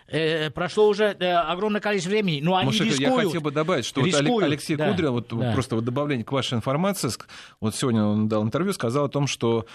[0.09, 3.01] э, прошло уже э, огромное количество времени, но они Может, рискуют.
[3.01, 5.53] Я хотел бы добавить, что рискуют, вот Алексей да, Кудрин, вот да.
[5.53, 7.11] просто вот добавление к вашей информации,
[7.61, 9.67] вот сегодня он дал интервью, сказал о том, что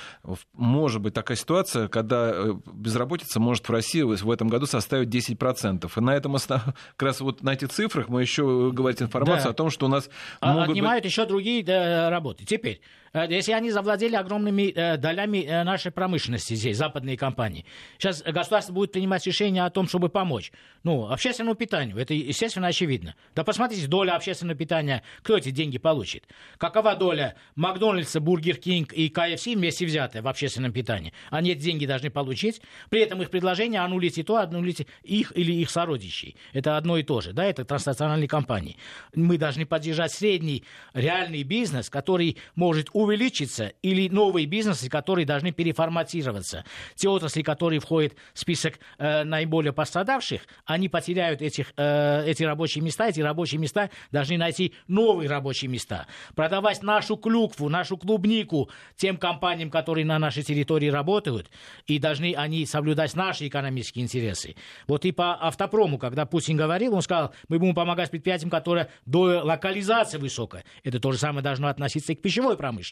[0.54, 5.90] может быть такая ситуация, когда э, безработица может в России в этом году составить 10%.
[5.96, 6.62] И на этом основ...
[6.96, 9.52] как раз вот на этих цифрах мы еще говорить информацию да.
[9.52, 10.10] о том, что у нас
[10.42, 11.12] а, могут Отнимают быть...
[11.12, 12.46] еще другие да, работы.
[12.46, 17.66] Теперь, Э, если они завладели огромными э, долями э, нашей промышленности здесь, западные компании.
[17.98, 20.52] Сейчас государство будет принимать решение о том, чтобы помочь.
[20.84, 23.16] Ну, общественному питанию, это, естественно, очевидно.
[23.36, 26.26] Да посмотрите, доля общественного питания, кто эти деньги получит?
[26.58, 31.14] Какова доля Макдональдса, Бургер Кинг и KFC вместе взятая в общественном питании?
[31.30, 32.62] Они эти деньги должны получить.
[32.90, 36.36] При этом их предложение аннулить и то, аннулить их или их сородичей.
[36.54, 37.34] Это одно и то же.
[37.34, 38.78] Да, это транснациональные компании.
[39.14, 46.66] Мы должны поддержать средний реальный бизнес, который может увеличиться, или новые бизнесы, которые должны переформатироваться.
[46.96, 52.84] Те отрасли, которые входят в список э, наиболее пострадавших, они потеряют этих, э, эти рабочие
[52.84, 56.08] места, эти рабочие места должны найти новые рабочие места.
[56.36, 61.50] Продавать нашу клюкву, нашу клубнику тем компаниям, которые на нашей территории работают,
[61.88, 64.58] и должны они соблюдать наши экономические интересы.
[64.88, 69.42] Вот и по автопрому, когда Путин говорил, он сказал, мы будем помогать предприятиям, которые до
[69.42, 70.66] локализации высокая.
[70.84, 72.89] Это то же самое должно относиться и к пищевой промышленности.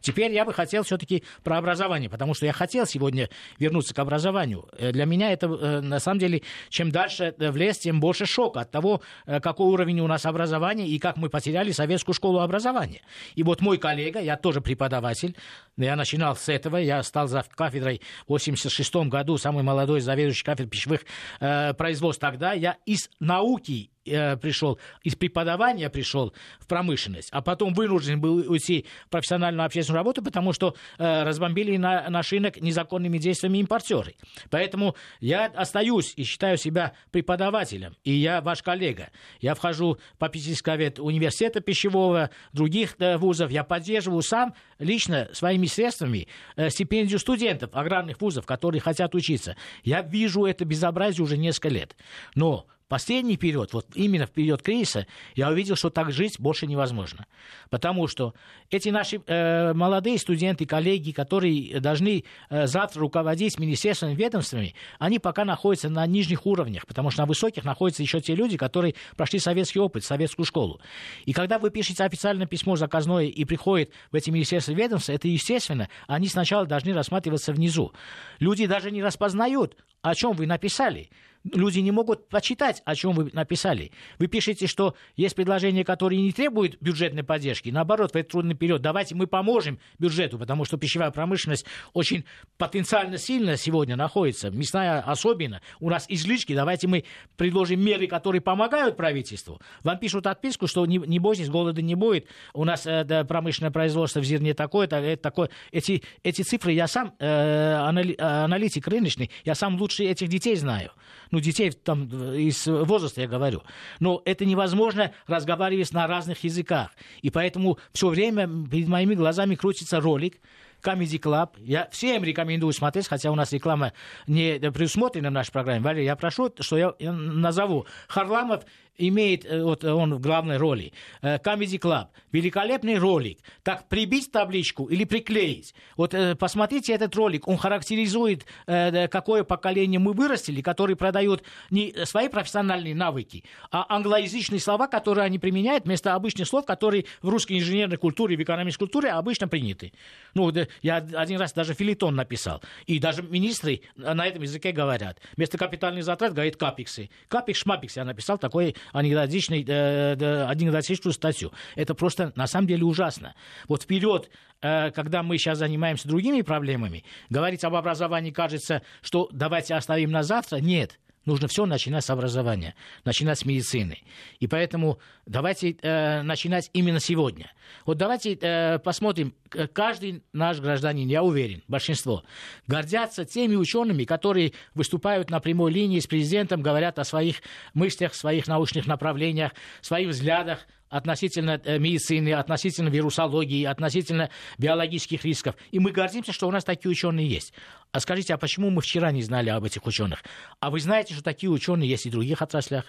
[0.00, 4.68] Теперь я бы хотел все-таки про образование, потому что я хотел сегодня вернуться к образованию.
[4.76, 8.60] Э, для меня это, э, на самом деле, чем дальше в лес, тем больше шока
[8.60, 13.02] от того, э, какой уровень у нас образования и как мы потеряли советскую школу образования.
[13.34, 15.36] И вот мой коллега, я тоже преподаватель,
[15.76, 20.68] я начинал с этого, я стал за кафедрой в 86 году, самый молодой заведующий кафедрой
[20.68, 21.00] пищевых
[21.40, 22.52] э, производств тогда.
[22.52, 28.86] Я из науки Э, пришел, из преподавания пришел в промышленность, а потом вынужден был уйти
[29.06, 34.14] в профессиональную общественную работу, потому что э, разбомбили на, наш рынок незаконными действиями импортеры.
[34.50, 39.10] Поэтому я остаюсь и считаю себя преподавателем, и я ваш коллега.
[39.40, 45.66] Я вхожу в попечительский совет университета пищевого, других э, вузов, я поддерживаю сам лично своими
[45.66, 49.56] средствами э, стипендию студентов аграрных вузов, которые хотят учиться.
[49.84, 51.96] Я вижу это безобразие уже несколько лет.
[52.34, 57.24] Но последний период, вот именно в период кризиса, я увидел, что так жить больше невозможно.
[57.70, 58.34] Потому что
[58.70, 65.46] эти наши э, молодые студенты, коллеги, которые должны э, завтра руководить министерственными ведомствами, они пока
[65.46, 69.78] находятся на нижних уровнях, потому что на высоких находятся еще те люди, которые прошли советский
[69.78, 70.78] опыт, советскую школу.
[71.24, 75.88] И когда вы пишете официальное письмо заказное и приходит в эти министерства ведомства, это естественно,
[76.08, 77.94] они сначала должны рассматриваться внизу.
[78.38, 81.08] Люди даже не распознают, о чем вы написали
[81.44, 83.92] люди не могут почитать, о чем вы написали.
[84.18, 87.70] Вы пишете, что есть предложения, которые не требуют бюджетной поддержки.
[87.70, 92.24] Наоборот, в этот трудный период давайте мы поможем бюджету, потому что пищевая промышленность очень
[92.58, 95.60] потенциально сильно сегодня находится, мясная особенно.
[95.80, 97.04] У нас излишки, давайте мы
[97.36, 99.60] предложим меры, которые помогают правительству.
[99.82, 102.26] Вам пишут отписку, что не, не бойтесь, голода не будет.
[102.54, 105.50] У нас э, да, промышленное производство в зерне такое, то, это такое.
[105.72, 110.92] Эти, эти цифры я сам э, анали, аналитик рыночный, я сам лучше этих детей знаю
[111.32, 113.62] ну, детей там из возраста я говорю.
[113.98, 116.90] Но это невозможно разговаривать на разных языках.
[117.22, 120.40] И поэтому все время перед моими глазами крутится ролик,
[120.82, 121.50] Comedy Club.
[121.58, 123.92] Я всем рекомендую смотреть, хотя у нас реклама
[124.26, 125.80] не предусмотрена в нашей программе.
[125.80, 127.86] Валерий, я прошу, что я назову.
[128.08, 128.64] Харламов
[129.08, 130.92] имеет, э, вот он в главной роли.
[131.22, 132.08] Э, Comedy Club.
[132.30, 133.38] Великолепный ролик.
[133.62, 135.74] Как прибить табличку или приклеить.
[135.96, 137.48] Вот э, посмотрите этот ролик.
[137.48, 144.86] Он характеризует, какое поколение мы вырастили, которые продают не свои профессиональные навыки, а англоязычные слова,
[144.86, 149.48] которые они применяют вместо обычных слов, которые в русской инженерной культуре, в экономической культуре обычно
[149.48, 149.92] приняты.
[150.34, 152.62] Ну, я один раз даже филитон написал.
[152.86, 155.18] И даже министры на этом языке говорят.
[155.36, 157.10] Вместо капитальных затрат говорит капиксы.
[157.28, 161.52] Капикс, шмапикс я написал такой анекдотичный, э, анекдотичную статью.
[161.74, 163.34] Это просто на самом деле ужасно.
[163.68, 169.74] Вот вперед, э, когда мы сейчас занимаемся другими проблемами, говорить об образовании кажется, что давайте
[169.74, 170.58] оставим на завтра.
[170.58, 170.98] Нет.
[171.24, 173.98] Нужно все начинать с образования, начинать с медицины.
[174.40, 177.52] И поэтому давайте э, начинать именно сегодня.
[177.86, 179.34] Вот давайте э, посмотрим,
[179.72, 182.24] каждый наш гражданин, я уверен, большинство,
[182.66, 187.36] гордятся теми учеными, которые выступают на прямой линии с президентом, говорят о своих
[187.72, 195.56] мыслях, своих научных направлениях, своих взглядах относительно э, медицины, относительно вирусологии, относительно биологических рисков.
[195.70, 197.54] И мы гордимся, что у нас такие ученые есть.
[197.92, 200.24] А скажите, а почему мы вчера не знали об этих ученых?
[200.60, 202.86] А вы знаете, что такие ученые есть и в других отраслях?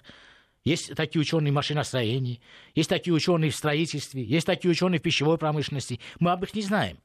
[0.63, 2.39] Есть такие ученые в машиностроении,
[2.73, 5.99] есть такие ученые в строительстве, есть такие ученые в пищевой промышленности.
[6.21, 6.99] Мы об них не знаем.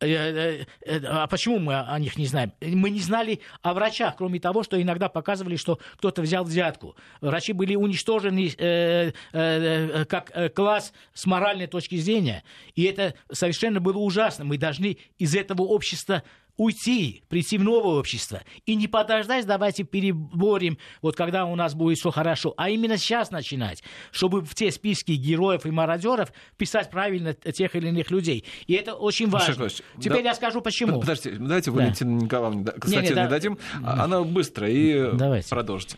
[0.00, 2.52] Э, э, э, а почему мы о них не знаем?
[2.62, 6.96] Мы не знали о врачах, кроме того, что иногда показывали, что кто-то взял взятку.
[7.20, 12.42] Врачи были уничтожены э, э, как класс с моральной точки зрения.
[12.74, 14.46] И это совершенно было ужасно.
[14.46, 16.22] Мы должны из этого общества
[16.58, 21.96] уйти, прийти в новое общество и не подождать, давайте переборем, вот когда у нас будет
[21.96, 27.32] все хорошо, а именно сейчас начинать, чтобы в те списки героев и мародеров писать правильно
[27.32, 28.44] тех или иных людей.
[28.66, 29.54] И это очень важно.
[29.54, 31.00] Шакович, Теперь да, я скажу почему.
[31.00, 32.24] Подождите, давайте Валентина да.
[32.24, 33.58] Николаевне, кстати, не, не, да, дадим.
[33.80, 34.04] Да.
[34.04, 35.48] Она быстро и давайте.
[35.48, 35.96] продолжите.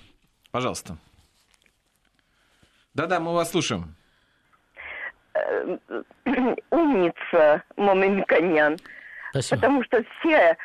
[0.51, 0.99] Пожалуйста.
[2.94, 3.94] Да-да, мы вас слушаем.
[5.35, 5.79] Э,
[6.70, 8.77] умница, Моминканян.
[9.31, 9.57] Спасибо.
[9.57, 10.57] Потому что все,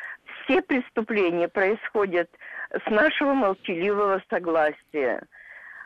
[0.44, 2.28] все преступления происходят
[2.70, 5.22] с нашего молчаливого согласия.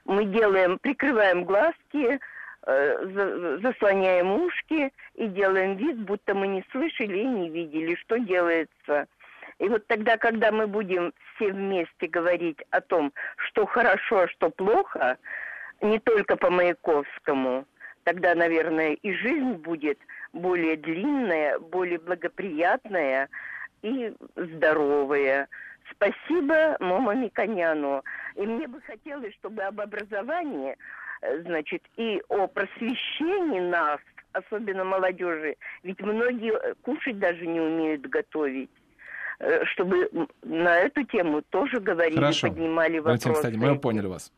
[0.04, 2.18] Мы делаем, прикрываем глазки,
[2.66, 9.06] э, заслоняем ушки и делаем вид, будто мы не слышали и не видели, что делается.
[9.58, 14.48] И вот тогда, когда мы будем все вместе говорить о том, что хорошо, а что
[14.48, 15.18] плохо,
[15.82, 17.66] не только по Маяковскому,
[18.04, 19.98] тогда, наверное, и жизнь будет
[20.32, 23.28] более длинная, более благоприятная
[23.82, 25.48] и здоровая.
[25.90, 28.02] Спасибо Мома Миконяну.
[28.36, 30.76] И мне бы хотелось, чтобы об образовании,
[31.22, 33.98] э, значит, и о просвещении нас,
[34.32, 38.70] особенно молодежи, ведь многие э, кушать даже не умеют готовить
[39.40, 40.08] э, чтобы
[40.42, 42.48] на эту тему тоже говорили, Хорошо.
[42.48, 43.28] поднимали вопросы.
[43.28, 44.32] Валентин, кстати, мы поняли вас.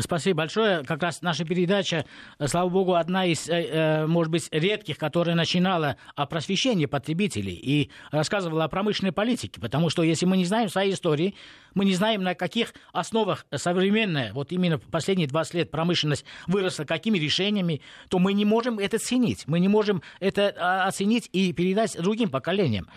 [0.00, 0.82] Спасибо большое.
[0.82, 2.06] Как раз наша передача,
[2.40, 7.54] э, слава богу, одна из, э, э, может быть, редких, которая начинала о просвещении потребителей
[7.54, 9.60] и рассказывала о промышленной политике.
[9.60, 11.36] Потому что если мы не знаем своей истории,
[11.74, 17.18] мы не знаем, на каких основах современная, вот именно последние 20 лет промышленность выросла, какими
[17.18, 19.44] решениями, то мы не можем это ценить.
[19.46, 22.88] Мы не можем это а, оценить и передать другим поколениям.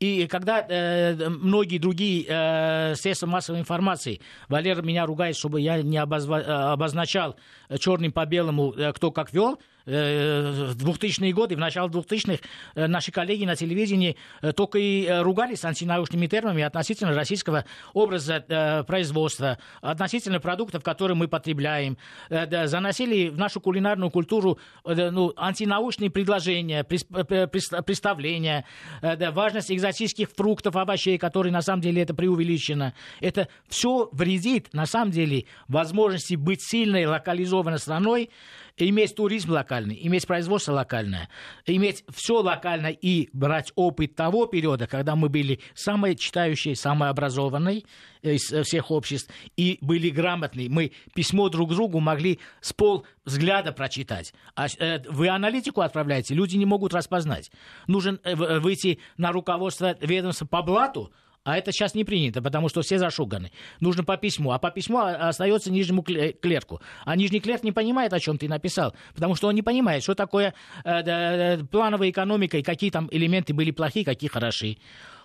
[0.00, 5.98] И когда э, многие другие э, средства массовой информации, Валера меня ругает, чтобы я не
[5.98, 7.36] обозва- э, обозначал
[7.78, 12.42] черным по белому, э, кто как вел, Э, в 2000-е годы, в начале 2000-х,
[12.74, 19.58] э, наши коллеги на телевидении э, только и ругались антинаучными терминами относительно российского образа производства,
[19.80, 21.96] относительно продуктов, которые мы потребляем,
[22.28, 28.64] заносили в нашу кулинарную культуру ну, антинаучные предложения, представления,
[29.02, 32.94] важность экзотических фруктов, овощей, которые на самом деле это преувеличено.
[33.20, 38.30] Это все вредит, на самом деле, возможности быть сильной локализованной страной,
[38.76, 41.28] иметь туризм локальный, иметь производство локальное,
[41.66, 47.84] иметь все локально и брать опыт того периода, когда мы были самой читающей, самой образованной
[48.22, 50.68] из всех обществ и были грамотны.
[50.68, 54.32] Мы письмо друг другу могли с пол взгляда прочитать.
[54.54, 57.50] А э, вы аналитику отправляете, люди не могут распознать.
[57.86, 61.12] Нужен э, выйти на руководство ведомства по блату,
[61.44, 63.52] а это сейчас не принято, потому что все зашуганы.
[63.78, 64.52] Нужно по письму.
[64.52, 66.80] А по письму остается нижнему клерку.
[67.04, 68.94] А нижний клерк не понимает, о чем ты написал.
[69.14, 70.54] Потому что он не понимает, что такое
[70.84, 74.78] э, э, плановая экономика и какие там элементы были плохие, какие хороши.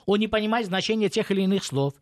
[0.06, 1.94] Он не понимает значение тех или иных слов.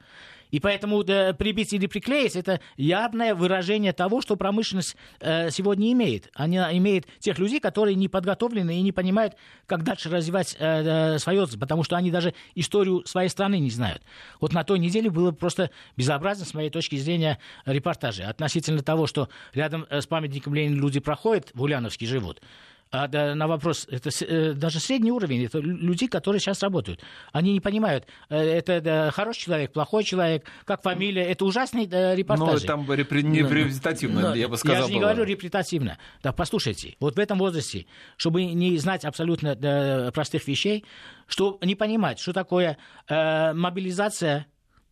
[0.51, 6.29] И поэтому да, прибить или приклеить– это явное выражение того, что промышленность э, сегодня имеет.
[6.33, 11.19] Она имеет тех людей, которые не подготовлены и не понимают, как дальше развивать э, э
[11.19, 14.01] свое, потому что они даже историю своей страны не знают.
[14.39, 19.29] Вот на той неделе было просто безобразно, с моей точки зрения, репортажи относительно того, что
[19.53, 22.41] рядом э, с памятником Ленина люди проходят, в Ульяновске живут,
[22.91, 27.01] а, да, на вопрос, это э, даже средний уровень, это люди, которые сейчас работают.
[27.33, 32.15] Они не понимают, э, это да, хороший человек, плохой человек, как фамилия, это ужасный да,
[32.15, 32.61] репортаж.
[32.61, 34.81] Ну, там репре- не репрезентативно, но, я бы сказал.
[34.81, 35.09] Я же не было.
[35.09, 35.97] говорю репрезентативно.
[36.23, 40.85] Да, послушайте, вот в этом возрасте, чтобы не знать абсолютно да, простых вещей,
[41.27, 44.47] что не понимать, что такое э, мобилизация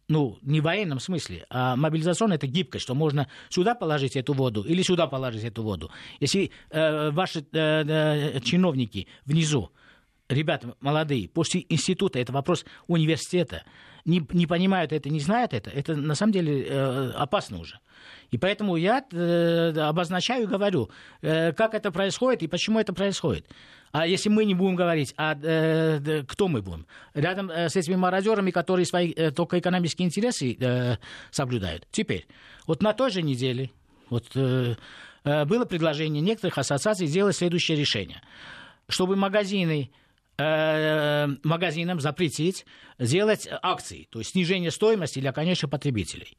[0.07, 4.61] ну, не в военном смысле, а мобилизационная это гибкость, что можно сюда положить эту воду
[4.61, 5.91] или сюда положить эту воду.
[6.19, 9.71] Если э, ваши э, э, чиновники внизу,
[10.29, 13.63] ребята молодые, после института, это вопрос университета,
[14.05, 17.79] не, не понимают это, не знают это, это на самом деле э, опасно уже.
[18.29, 20.89] И поэтому я э, обозначаю и говорю,
[21.21, 23.47] э, как это происходит и почему это происходит.
[23.97, 26.85] А если мы не будем говорить, а э, кто мы будем?
[27.13, 30.97] Рядом э, с этими мародерами, которые свои э, только экономические интересы э,
[31.31, 31.87] соблюдают.
[31.91, 32.27] Теперь,
[32.67, 33.71] вот на той же неделе
[34.09, 34.75] вот, э,
[35.23, 38.21] э было предложение некоторых ассоциаций сделать следующее решение.
[38.89, 39.89] Чтобы магазины
[40.37, 42.65] э, магазинам запретить
[42.99, 46.35] делать акции, то есть снижение стоимости для конечных потребителей.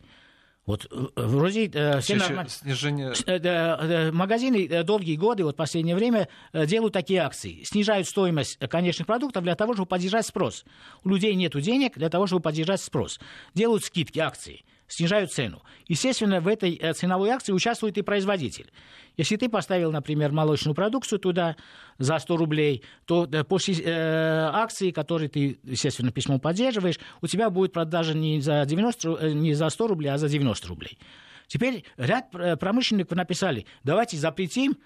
[0.66, 2.50] Вот э, вроде э, все нормально.
[2.50, 3.12] Снижение...
[3.26, 7.62] Э, э, магазины э, долгие годы, вот последнее время, делают такие акции.
[7.62, 10.64] Снижают стоимость конечных продуктов для того, чтобы поддержать спрос.
[11.04, 13.20] У людей нет денег для того, чтобы поддержать спрос.
[13.54, 14.64] Делают скидки, акции.
[14.88, 15.62] Снижают цену.
[15.88, 18.70] Естественно, в этой э, ценовой акции участвует и производитель.
[19.16, 21.56] Если ты поставил, например, молочную продукцию туда
[21.98, 27.72] за 100 рублей, то после э, акции, которые ты, естественно, письмо поддерживаешь, у тебя будет
[27.72, 30.98] продажа не за, 90, не за 100 рублей, а за 90 рублей.
[31.46, 34.76] Теперь ряд промышленников написали, давайте запретим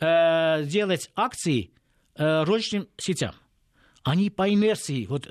[0.00, 1.70] э, делать акции
[2.16, 3.34] э, розничным сетям.
[4.06, 5.28] Они по инерции, вот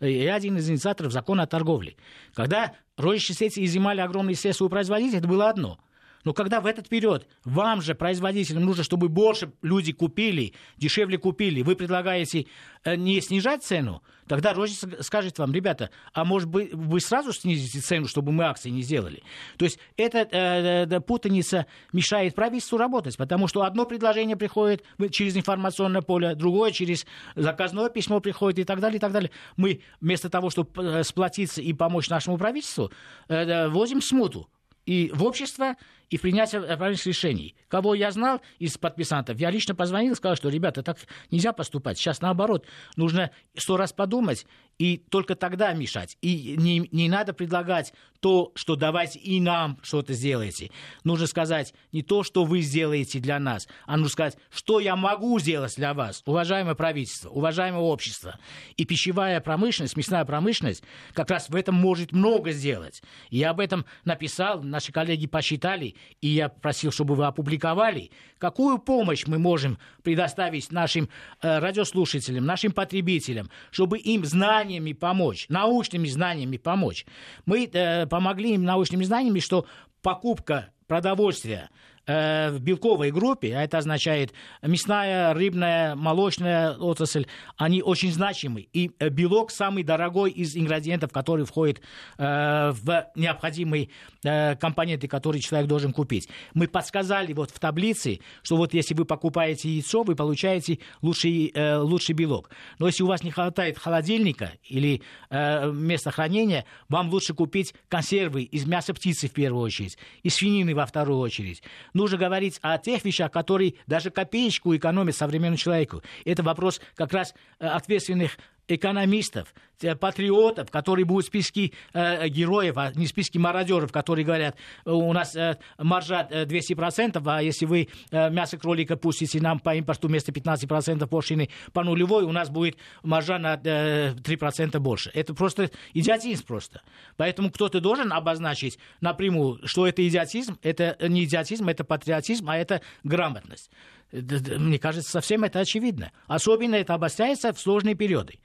[0.00, 1.96] я один из инициаторов закона о торговле.
[2.34, 5.78] Когда розничные сети изымали огромные средства у производителей, это было одно–
[6.24, 11.62] но когда в этот период вам же, производителям, нужно, чтобы больше люди купили, дешевле купили,
[11.62, 12.46] вы предлагаете
[12.84, 17.80] э, не снижать цену, тогда розница скажет вам, ребята, а может быть вы сразу снизите
[17.80, 19.22] цену, чтобы мы акции не сделали.
[19.56, 25.36] То есть эта э, э, путаница мешает правительству работать, потому что одно предложение приходит через
[25.36, 27.06] информационное поле, другое через
[27.36, 29.30] заказное письмо приходит и так далее, и так далее.
[29.56, 32.90] Мы вместо того, чтобы э, сплотиться и помочь нашему правительству,
[33.28, 34.48] э, возим смуту
[34.88, 35.76] и в общество,
[36.10, 37.54] и в принятии правильных решений.
[37.68, 40.98] Кого я знал из подписантов, я лично позвонил и сказал, что, ребята, так
[41.30, 41.98] нельзя поступать.
[41.98, 44.46] Сейчас наоборот, нужно сто раз подумать
[44.78, 46.16] и только тогда мешать.
[46.22, 50.70] И не, не надо предлагать то, что давайте и нам что-то сделайте.
[51.04, 55.38] Нужно сказать не то, что вы сделаете для нас, а нужно сказать, что я могу
[55.38, 58.38] сделать для вас, уважаемое правительство, уважаемое общество.
[58.76, 60.82] И пищевая промышленность, мясная промышленность
[61.12, 63.02] как раз в этом может много сделать.
[63.30, 69.26] Я об этом написал, наши коллеги посчитали, и я просил, чтобы вы опубликовали, какую помощь
[69.26, 71.08] мы можем предоставить нашим
[71.42, 77.06] э, радиослушателям, нашим потребителям, чтобы им знаниями помочь, научными знаниями помочь.
[77.46, 79.66] Мы э, помогли им научными знаниями, что
[80.02, 81.70] покупка продовольствия
[82.08, 84.32] в белковой группе, а это означает
[84.62, 87.26] мясная, рыбная, молочная отрасль,
[87.58, 88.66] они очень значимы.
[88.72, 91.82] И э, белок самый дорогой из ингредиентов, который входит
[92.16, 93.90] э, в необходимые
[94.22, 96.28] компоненты, которые человек должен купить.
[96.54, 102.14] Мы подсказали вот в таблице, что вот если вы покупаете яйцо, вы получаете лучший, лучший
[102.14, 102.50] белок.
[102.78, 108.66] Но если у вас не хватает холодильника или места хранения, вам лучше купить консервы из
[108.66, 111.62] мяса птицы в первую очередь, из свинины во вторую очередь
[111.98, 116.02] нужно говорить о тех вещах, которые даже копеечку экономят современному человеку.
[116.24, 118.38] Это вопрос как раз э, ответственных
[118.68, 124.24] экономистов, э, патриотов, которые будут в списке э, героев, а не в списке мародеров, которые
[124.24, 129.74] говорят, у нас э, маржа 200%, а если вы э, мясо кролика пустите нам по
[129.74, 135.10] импорту вместо 15% пошлины по нулевой, у нас будет маржа на э, 3% больше.
[135.14, 136.82] Это просто идиотизм просто.
[137.16, 142.82] Поэтому кто-то должен обозначить напрямую, что это идиотизм, это не идиотизм, это патриотизм, а это
[143.02, 143.70] грамотность.
[144.12, 146.12] Мне кажется, совсем это очевидно.
[146.26, 148.38] Особенно это обостряется в сложные периоды.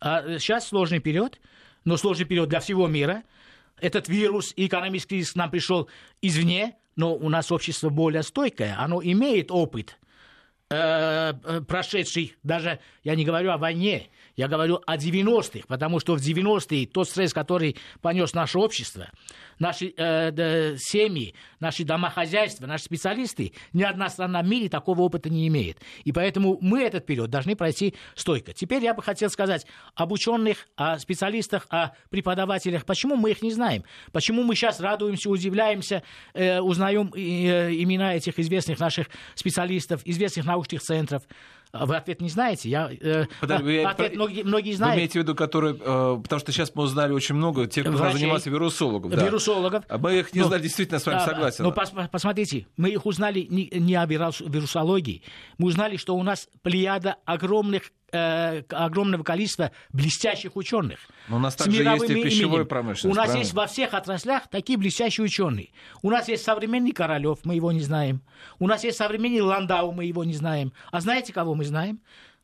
[0.00, 1.40] А сейчас сложный период,
[1.84, 3.22] но сложный период для всего мира.
[3.80, 5.88] Этот вирус экономический кризис нам пришел
[6.20, 10.01] извне, но у нас общество более стойкое, оно имеет опыт э, э
[11.68, 16.86] прошедший, даже я не говорю о войне, я говорю о 90-х, потому что в 90-е
[16.86, 19.08] тот стресс, который понес наше общество,
[19.58, 25.28] наши э, э, семьи, наши домохозяйства, наши специалисты, ни одна страна в мире такого опыта
[25.28, 25.78] не имеет.
[26.04, 28.52] И поэтому мы этот период должны пройти стойко.
[28.52, 32.84] Теперь я бы хотел сказать об ученых, о специалистах, о преподавателях.
[32.86, 33.84] Почему мы их не знаем?
[34.12, 36.02] Почему мы сейчас радуемся, удивляемся,
[36.32, 41.22] э, узнаем э, имена этих известных наших специалистов, известных научных центров?
[41.72, 42.68] А вы ответ не знаете?
[42.68, 44.94] Я, э, Подожди, а, ответ многие, многие знают.
[44.94, 45.74] Вы имеете в виду, которые...
[45.74, 49.10] Э, потому что сейчас мы узнали очень много тех, кто Врачей, занимается вирусологов.
[49.10, 49.24] Да.
[49.24, 49.84] Вирусологов.
[49.88, 51.64] А мы их не но, знали, действительно, с вами да, согласен.
[51.64, 55.22] Но пос, посмотрите, мы их узнали не, не о вирусологии.
[55.56, 61.00] Мы узнали, что у нас плеяда огромных э, огромного количества блестящих ученых.
[61.28, 63.04] Но у нас также есть и пищевой промышленность.
[63.04, 63.42] У нас правильно?
[63.42, 65.70] есть во всех отраслях такие блестящие ученые.
[66.02, 68.22] У нас есть современный Королев, мы его не знаем.
[68.58, 70.72] У нас есть современный Ландау, мы его не знаем.
[70.90, 72.00] А знаете, кого мы знаем?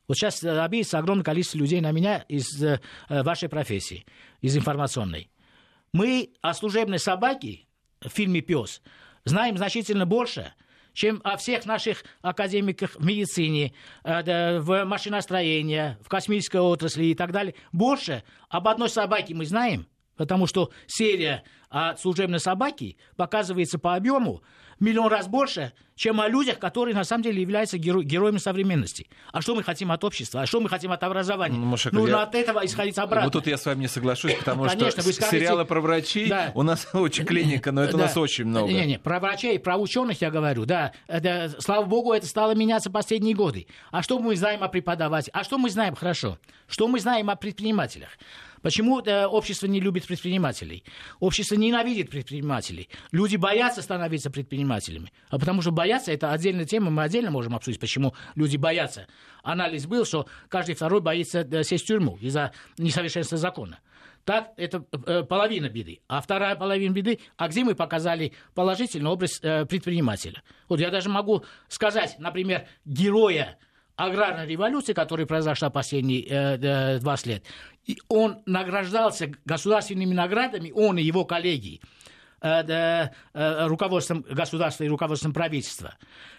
[0.09, 4.07] Вот сейчас э, обидится огромное количество людей на меня из э, вашей профессии,
[4.41, 5.31] из информационной.
[5.93, 7.67] Мы о служебной собаке
[8.01, 8.83] в фильме «Пес»
[9.25, 10.53] знаем значительно больше–
[10.93, 13.73] чем о всех наших академиках в медицине,
[14.05, 17.55] э, в машиностроении, в космической отрасли и так далее.
[17.73, 19.87] Больше об одной собаке мы знаем,
[20.17, 24.43] потому что серия о служебной собаке показывается по объему
[24.81, 29.09] миллион раз больше, чем о людях, которые на самом деле являются геро- героями современности.
[29.33, 30.43] А что мы хотим от общества?
[30.43, 31.57] А что мы хотим от образования?
[31.57, 32.23] Ну, Нужно я...
[32.23, 33.25] от этого исходить обратно.
[33.25, 35.41] Вот тут я с вами не соглашусь, потому Конечно, что скажете...
[35.41, 36.53] сериалы про врачей да.
[36.55, 37.99] у нас очень клиника, но это да.
[37.99, 38.69] у нас очень много.
[38.69, 40.93] Не, не, про врачей, про ученых я говорю, да.
[41.09, 43.67] Это, слава богу, это стало меняться последние годы.
[43.91, 45.35] А что мы знаем о преподавателях?
[45.35, 46.39] А что мы знаем хорошо?
[46.69, 48.11] Что мы знаем о предпринимателях?
[48.63, 50.85] Почему э, общество не любит предпринимателей?
[51.21, 52.89] Общество ненавидит предпринимателей.
[53.13, 55.13] Люди боятся становиться предпринимателями.
[55.31, 59.07] А потому что боятся, это отдельная тема, мы отдельно можем обсудить, почему люди боятся.
[59.43, 63.81] Анализ был, что каждый второй боится э, сесть в тюрьму из-за несовершенства закона.
[64.25, 66.01] Так, это э, половина беды.
[66.07, 70.43] А вторая половина беды, а где мы показали положительный образ предпринимателя.
[70.69, 73.59] Вот я даже могу сказать, например, героя
[73.99, 77.45] аграрной революции, которая произошла последние э, 20 лет,
[77.85, 81.81] и он награждался государственными наградами, он и его коллеги,
[82.41, 85.97] э, э, руководством государства и руководством правительства,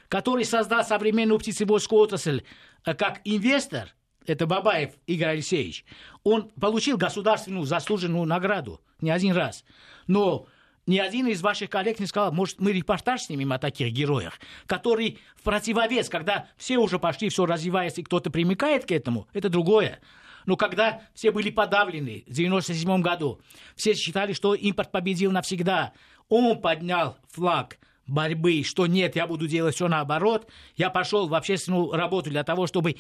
[0.08, 2.44] который создал современную птицеводскую отрасль
[2.86, 3.94] э, как инвестор,
[4.26, 5.84] это Бабаев Игорь Алексеевич,
[6.24, 9.66] он получил государственную заслуженную награду не один раз.
[10.08, 10.48] Но
[10.90, 15.20] ни один из ваших коллег не сказал, может, мы репортаж снимем о таких героях, который
[15.36, 20.00] в противовес, когда все уже пошли, все развивается, и кто-то примыкает к этому, это другое.
[20.48, 23.40] Но когда все были подавлены в 1997 году,
[23.76, 25.94] все считали, что импорт победил навсегда,
[26.28, 27.78] он поднял флаг
[28.08, 30.50] борьбы, что нет, я буду делать все наоборот.
[30.76, 32.96] Я пошел в общественную работу для того, чтобы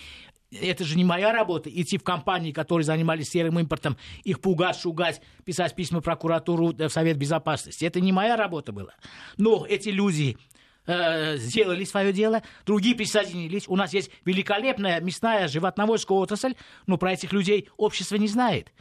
[0.51, 5.21] это же не моя работа, идти в компании, которые занимались серым импортом, их пугать, шугать,
[5.45, 7.85] писать письма в прокуратуру, в Совет Безопасности.
[7.85, 8.93] Это не моя работа была.
[9.37, 10.37] Но эти люди
[10.87, 13.67] э, сделали свое дело, другие присоединились.
[13.67, 16.55] У нас есть великолепная мясная животноводская отрасль,
[16.87, 18.71] но про этих людей общество не знает.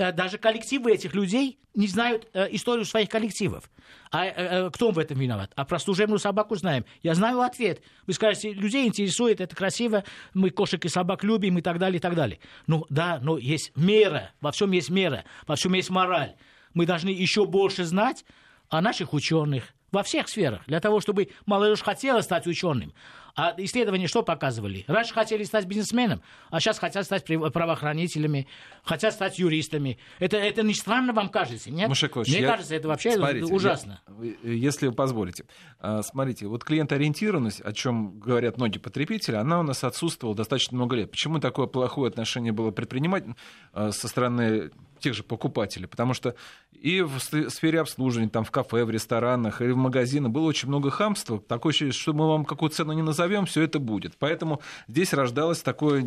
[0.00, 3.70] Э, даже коллективы этих людей не знают э, историю своих коллективов.
[4.10, 5.52] А э, кто в этом виноват?
[5.56, 6.86] А про служебную собаку знаем.
[7.02, 7.82] Я знаю ответ.
[8.06, 12.00] Вы скажете, людей интересует, это красиво, мы кошек и собак любим и так далее, и
[12.00, 12.40] так далее.
[12.66, 16.34] Ну да, но есть мера, во всем есть мера, во всем есть мораль.
[16.72, 18.24] Мы должны еще больше знать
[18.70, 22.94] о наших ученых, во всех сферах, для того, чтобы молодежь хотела стать ученым.
[23.40, 24.84] А исследования что показывали?
[24.86, 26.20] Раньше хотели стать бизнесменом,
[26.50, 28.46] а сейчас хотят стать правоохранителями,
[28.84, 29.96] хотят стать юристами.
[30.18, 31.88] Это, это не странно вам кажется, нет?
[31.88, 32.50] Мушекович, Мне я...
[32.50, 34.02] кажется, это вообще смотрите, ужасно.
[34.20, 35.46] Я, если вы позволите.
[35.78, 40.96] А, смотрите, вот клиентоориентированность, о чем говорят многие потребители, она у нас отсутствовала достаточно много
[40.96, 41.10] лет.
[41.10, 43.34] Почему такое плохое отношение было предприниматель
[43.72, 46.34] а, со стороны тех же покупателей, потому что
[46.80, 50.90] и в сфере обслуживания, там в кафе, в ресторанах, или в магазинах было очень много
[50.90, 51.38] хамства.
[51.38, 54.14] Такое ощущение, что мы вам какую цену не назовем, все это будет.
[54.18, 56.04] Поэтому здесь рождалось такое,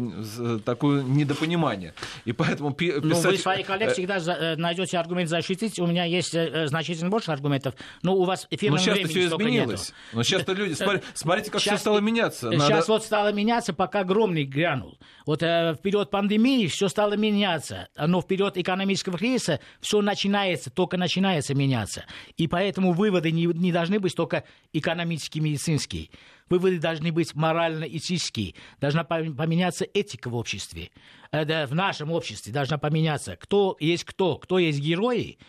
[0.66, 1.94] такое недопонимание.
[2.26, 3.04] И поэтому писать...
[3.04, 5.80] Ну, вы своих коллег э, всегда э, найдете аргумент защитить.
[5.80, 7.76] У меня есть э, значительно больше аргументов.
[8.02, 9.90] Но у вас эфирного Но сейчас все изменилось.
[9.90, 10.18] Нету.
[10.18, 10.76] Но сейчас-то люди...
[11.14, 12.52] Смотрите, как сейчас, все стало меняться.
[12.52, 12.66] Надо...
[12.66, 14.98] Сейчас вот стало меняться, пока громный грянул.
[15.26, 17.88] Вот э, в период пандемии все стало меняться.
[17.98, 22.06] Но в период экономического кризиса все начинается, только начинается меняться.
[22.38, 24.44] И поэтому выводы не, не должны быть только
[24.74, 26.10] экономические, медицинские.
[26.54, 28.54] Выводы должны быть морально-этические.
[28.80, 30.91] Должна поменяться этика в обществе.
[31.32, 33.36] Э, в нашем обществе должна поменяться.
[33.38, 34.38] Кто есть кто?
[34.38, 35.39] Кто есть герои?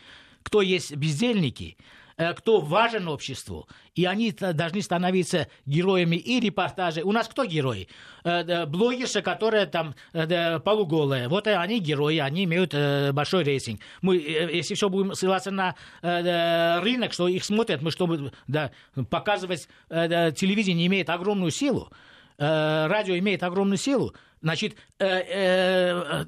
[0.41, 1.77] Кто есть бездельники?
[2.17, 7.03] Э, кто важен обществу, и они должны становиться героями и репортажей.
[7.03, 7.89] У нас кто герои?
[8.23, 11.27] Э, блогерша, которая там э, полуголая.
[11.27, 12.73] Вот они герои, они имеют
[13.13, 13.81] большой рейтинг.
[14.01, 18.71] Мы, если все будем ссылаться на рынок, что их смотрят, мы чтобы да,
[19.09, 21.91] показывать, телевидение имеет огромную силу,
[22.37, 24.13] радио имеет огромную силу,
[24.45, 26.25] Значит, э, э,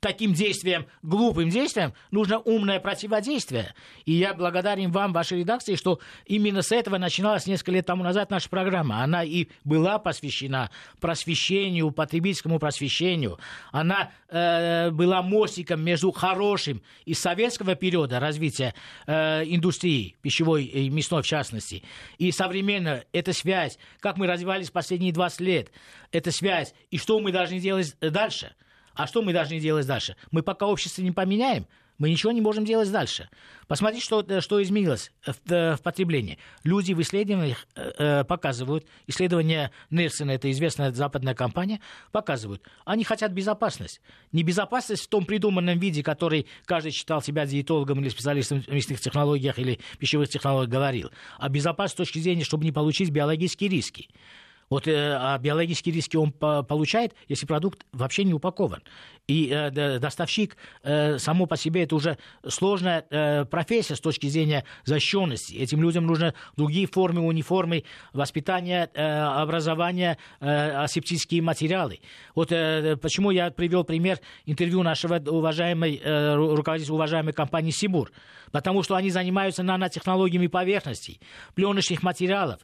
[0.00, 3.74] таким действием, глупым действием, нужно умное противодействие.
[4.06, 8.30] И я благодарен вам, вашей редакции, что именно с этого начиналась несколько лет тому назад
[8.30, 9.02] наша программа.
[9.02, 13.38] Она и была посвящена просвещению, потребительскому просвещению.
[13.70, 18.72] Она э, была мостиком между хорошим и советского периода развития
[19.06, 21.82] э, индустрии, пищевой и мясной в частности,
[22.16, 25.70] и современно эта связь, как мы развивались последние 20 лет,
[26.12, 28.54] эта связь, и что мы должны делать дальше.
[28.94, 30.16] А что мы должны делать дальше?
[30.30, 31.66] Мы пока общество не поменяем,
[31.98, 33.28] мы ничего не можем делать дальше.
[33.66, 36.38] Посмотрите, что, э, что изменилось в, э, в потреблении.
[36.62, 41.80] Люди в исследованиях э, э, показывают, исследования Нельсона, это известная западная компания,
[42.12, 44.00] показывают, они хотят безопасность.
[44.30, 49.00] Не безопасность в том придуманном виде, который каждый считал себя диетологом или специалистом в мясных
[49.00, 54.08] технологиях или пищевых технологиях говорил, а безопасность с точки зрения, чтобы не получить биологические риски.
[54.70, 58.82] Вот э, а биологические риски он по получает, если продукт вообще не упакован.
[59.26, 64.64] И э, доставщик э, само по себе это уже сложная э, профессия с точки зрения
[64.84, 65.54] защищенности.
[65.54, 72.00] Этим людям нужны другие формы, униформы, воспитание, э, образование, э, асептические материалы.
[72.34, 78.10] Вот э, почему я привел пример интервью нашего уважаемой, э, руководителя уважаемой компании «Сибур».
[78.50, 81.20] Потому что они занимаются нанотехнологиями поверхностей,
[81.54, 82.60] пленочных материалов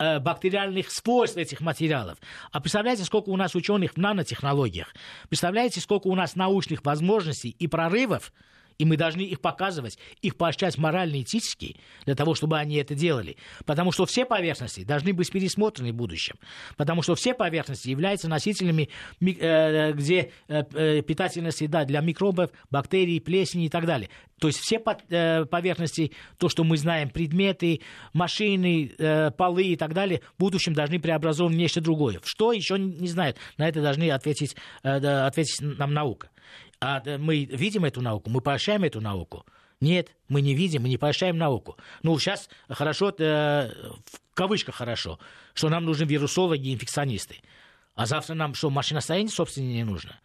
[0.00, 2.18] бактериальных свойств этих материалов.
[2.52, 4.94] А представляете, сколько у нас ученых в нанотехнологиях?
[5.28, 8.32] Представляете, сколько у нас научных возможностей и прорывов
[8.80, 11.76] и мы должны их показывать, их поощрять морально-этически,
[12.06, 13.36] для того, чтобы они это делали.
[13.66, 16.36] Потому что все поверхности должны быть пересмотрены в будущем.
[16.78, 18.88] Потому что все поверхности являются носителями,
[19.20, 24.08] э, где э, питательная среда для микробов, бактерий, плесени и так далее.
[24.38, 27.82] То есть все э, поверхности, то, что мы знаем, предметы,
[28.14, 28.92] машины,
[29.36, 32.20] полы и так далее, в будущем должны преобразованы в нечто другое.
[32.24, 33.36] Что еще не знают.
[33.58, 36.30] На это должны ответить, ответить нам наука.
[36.80, 39.44] А мы видим эту науку, мы поощряем эту науку.
[39.80, 41.76] Нет, мы не видим, мы не поощряем науку.
[42.02, 43.70] Ну, сейчас хорошо, э,
[44.04, 45.18] в кавычках хорошо,
[45.54, 47.36] что нам нужны вирусологи и инфекционисты.
[47.94, 50.18] А завтра нам что, машиностроение, собственно, не нужно?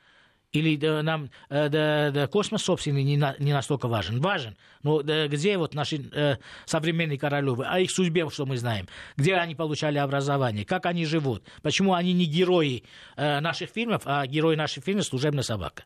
[0.52, 4.22] Или да, нам э, да, да, космос, собственно, не, на, не настолько важен?
[4.22, 4.56] Важен.
[4.84, 7.66] Но да, где вот наши э, современные королевы?
[7.66, 8.88] О их судьбе, что мы знаем?
[9.18, 10.64] Где они получали образование?
[10.64, 11.44] Как они живут?
[11.62, 12.84] Почему они не герои
[13.18, 15.84] э, наших фильмов, а герои наших фильмов– служебная собака?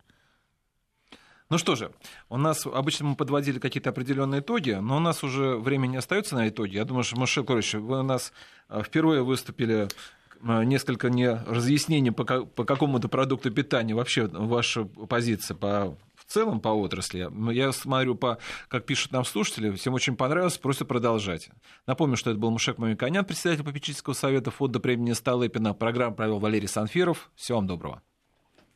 [1.50, 1.92] Ну что же,
[2.30, 6.48] у нас обычно мы подводили какие-то определенные итоги, но у нас уже времени остается на
[6.48, 6.76] итоги.
[6.76, 8.32] Я думаю, что, Маша Корович, вы у нас
[8.70, 9.88] э, впервые выступили
[10.44, 16.60] э, несколько не разъяснений по, по какому-то продукту питания, вообще ваша позиция по в целом
[16.60, 17.28] по отрасли.
[17.52, 18.38] Я смотрю, по,
[18.68, 21.50] как пишут нам слушатели, всем очень понравилось, просят продолжать.
[21.88, 25.74] Напомню, что это был Мушек Мамиканян, председатель попечительского совета фонда премии Столыпина.
[25.74, 27.32] Программу провел Валерий Санфиров.
[27.36, 28.04] Всего вам доброго.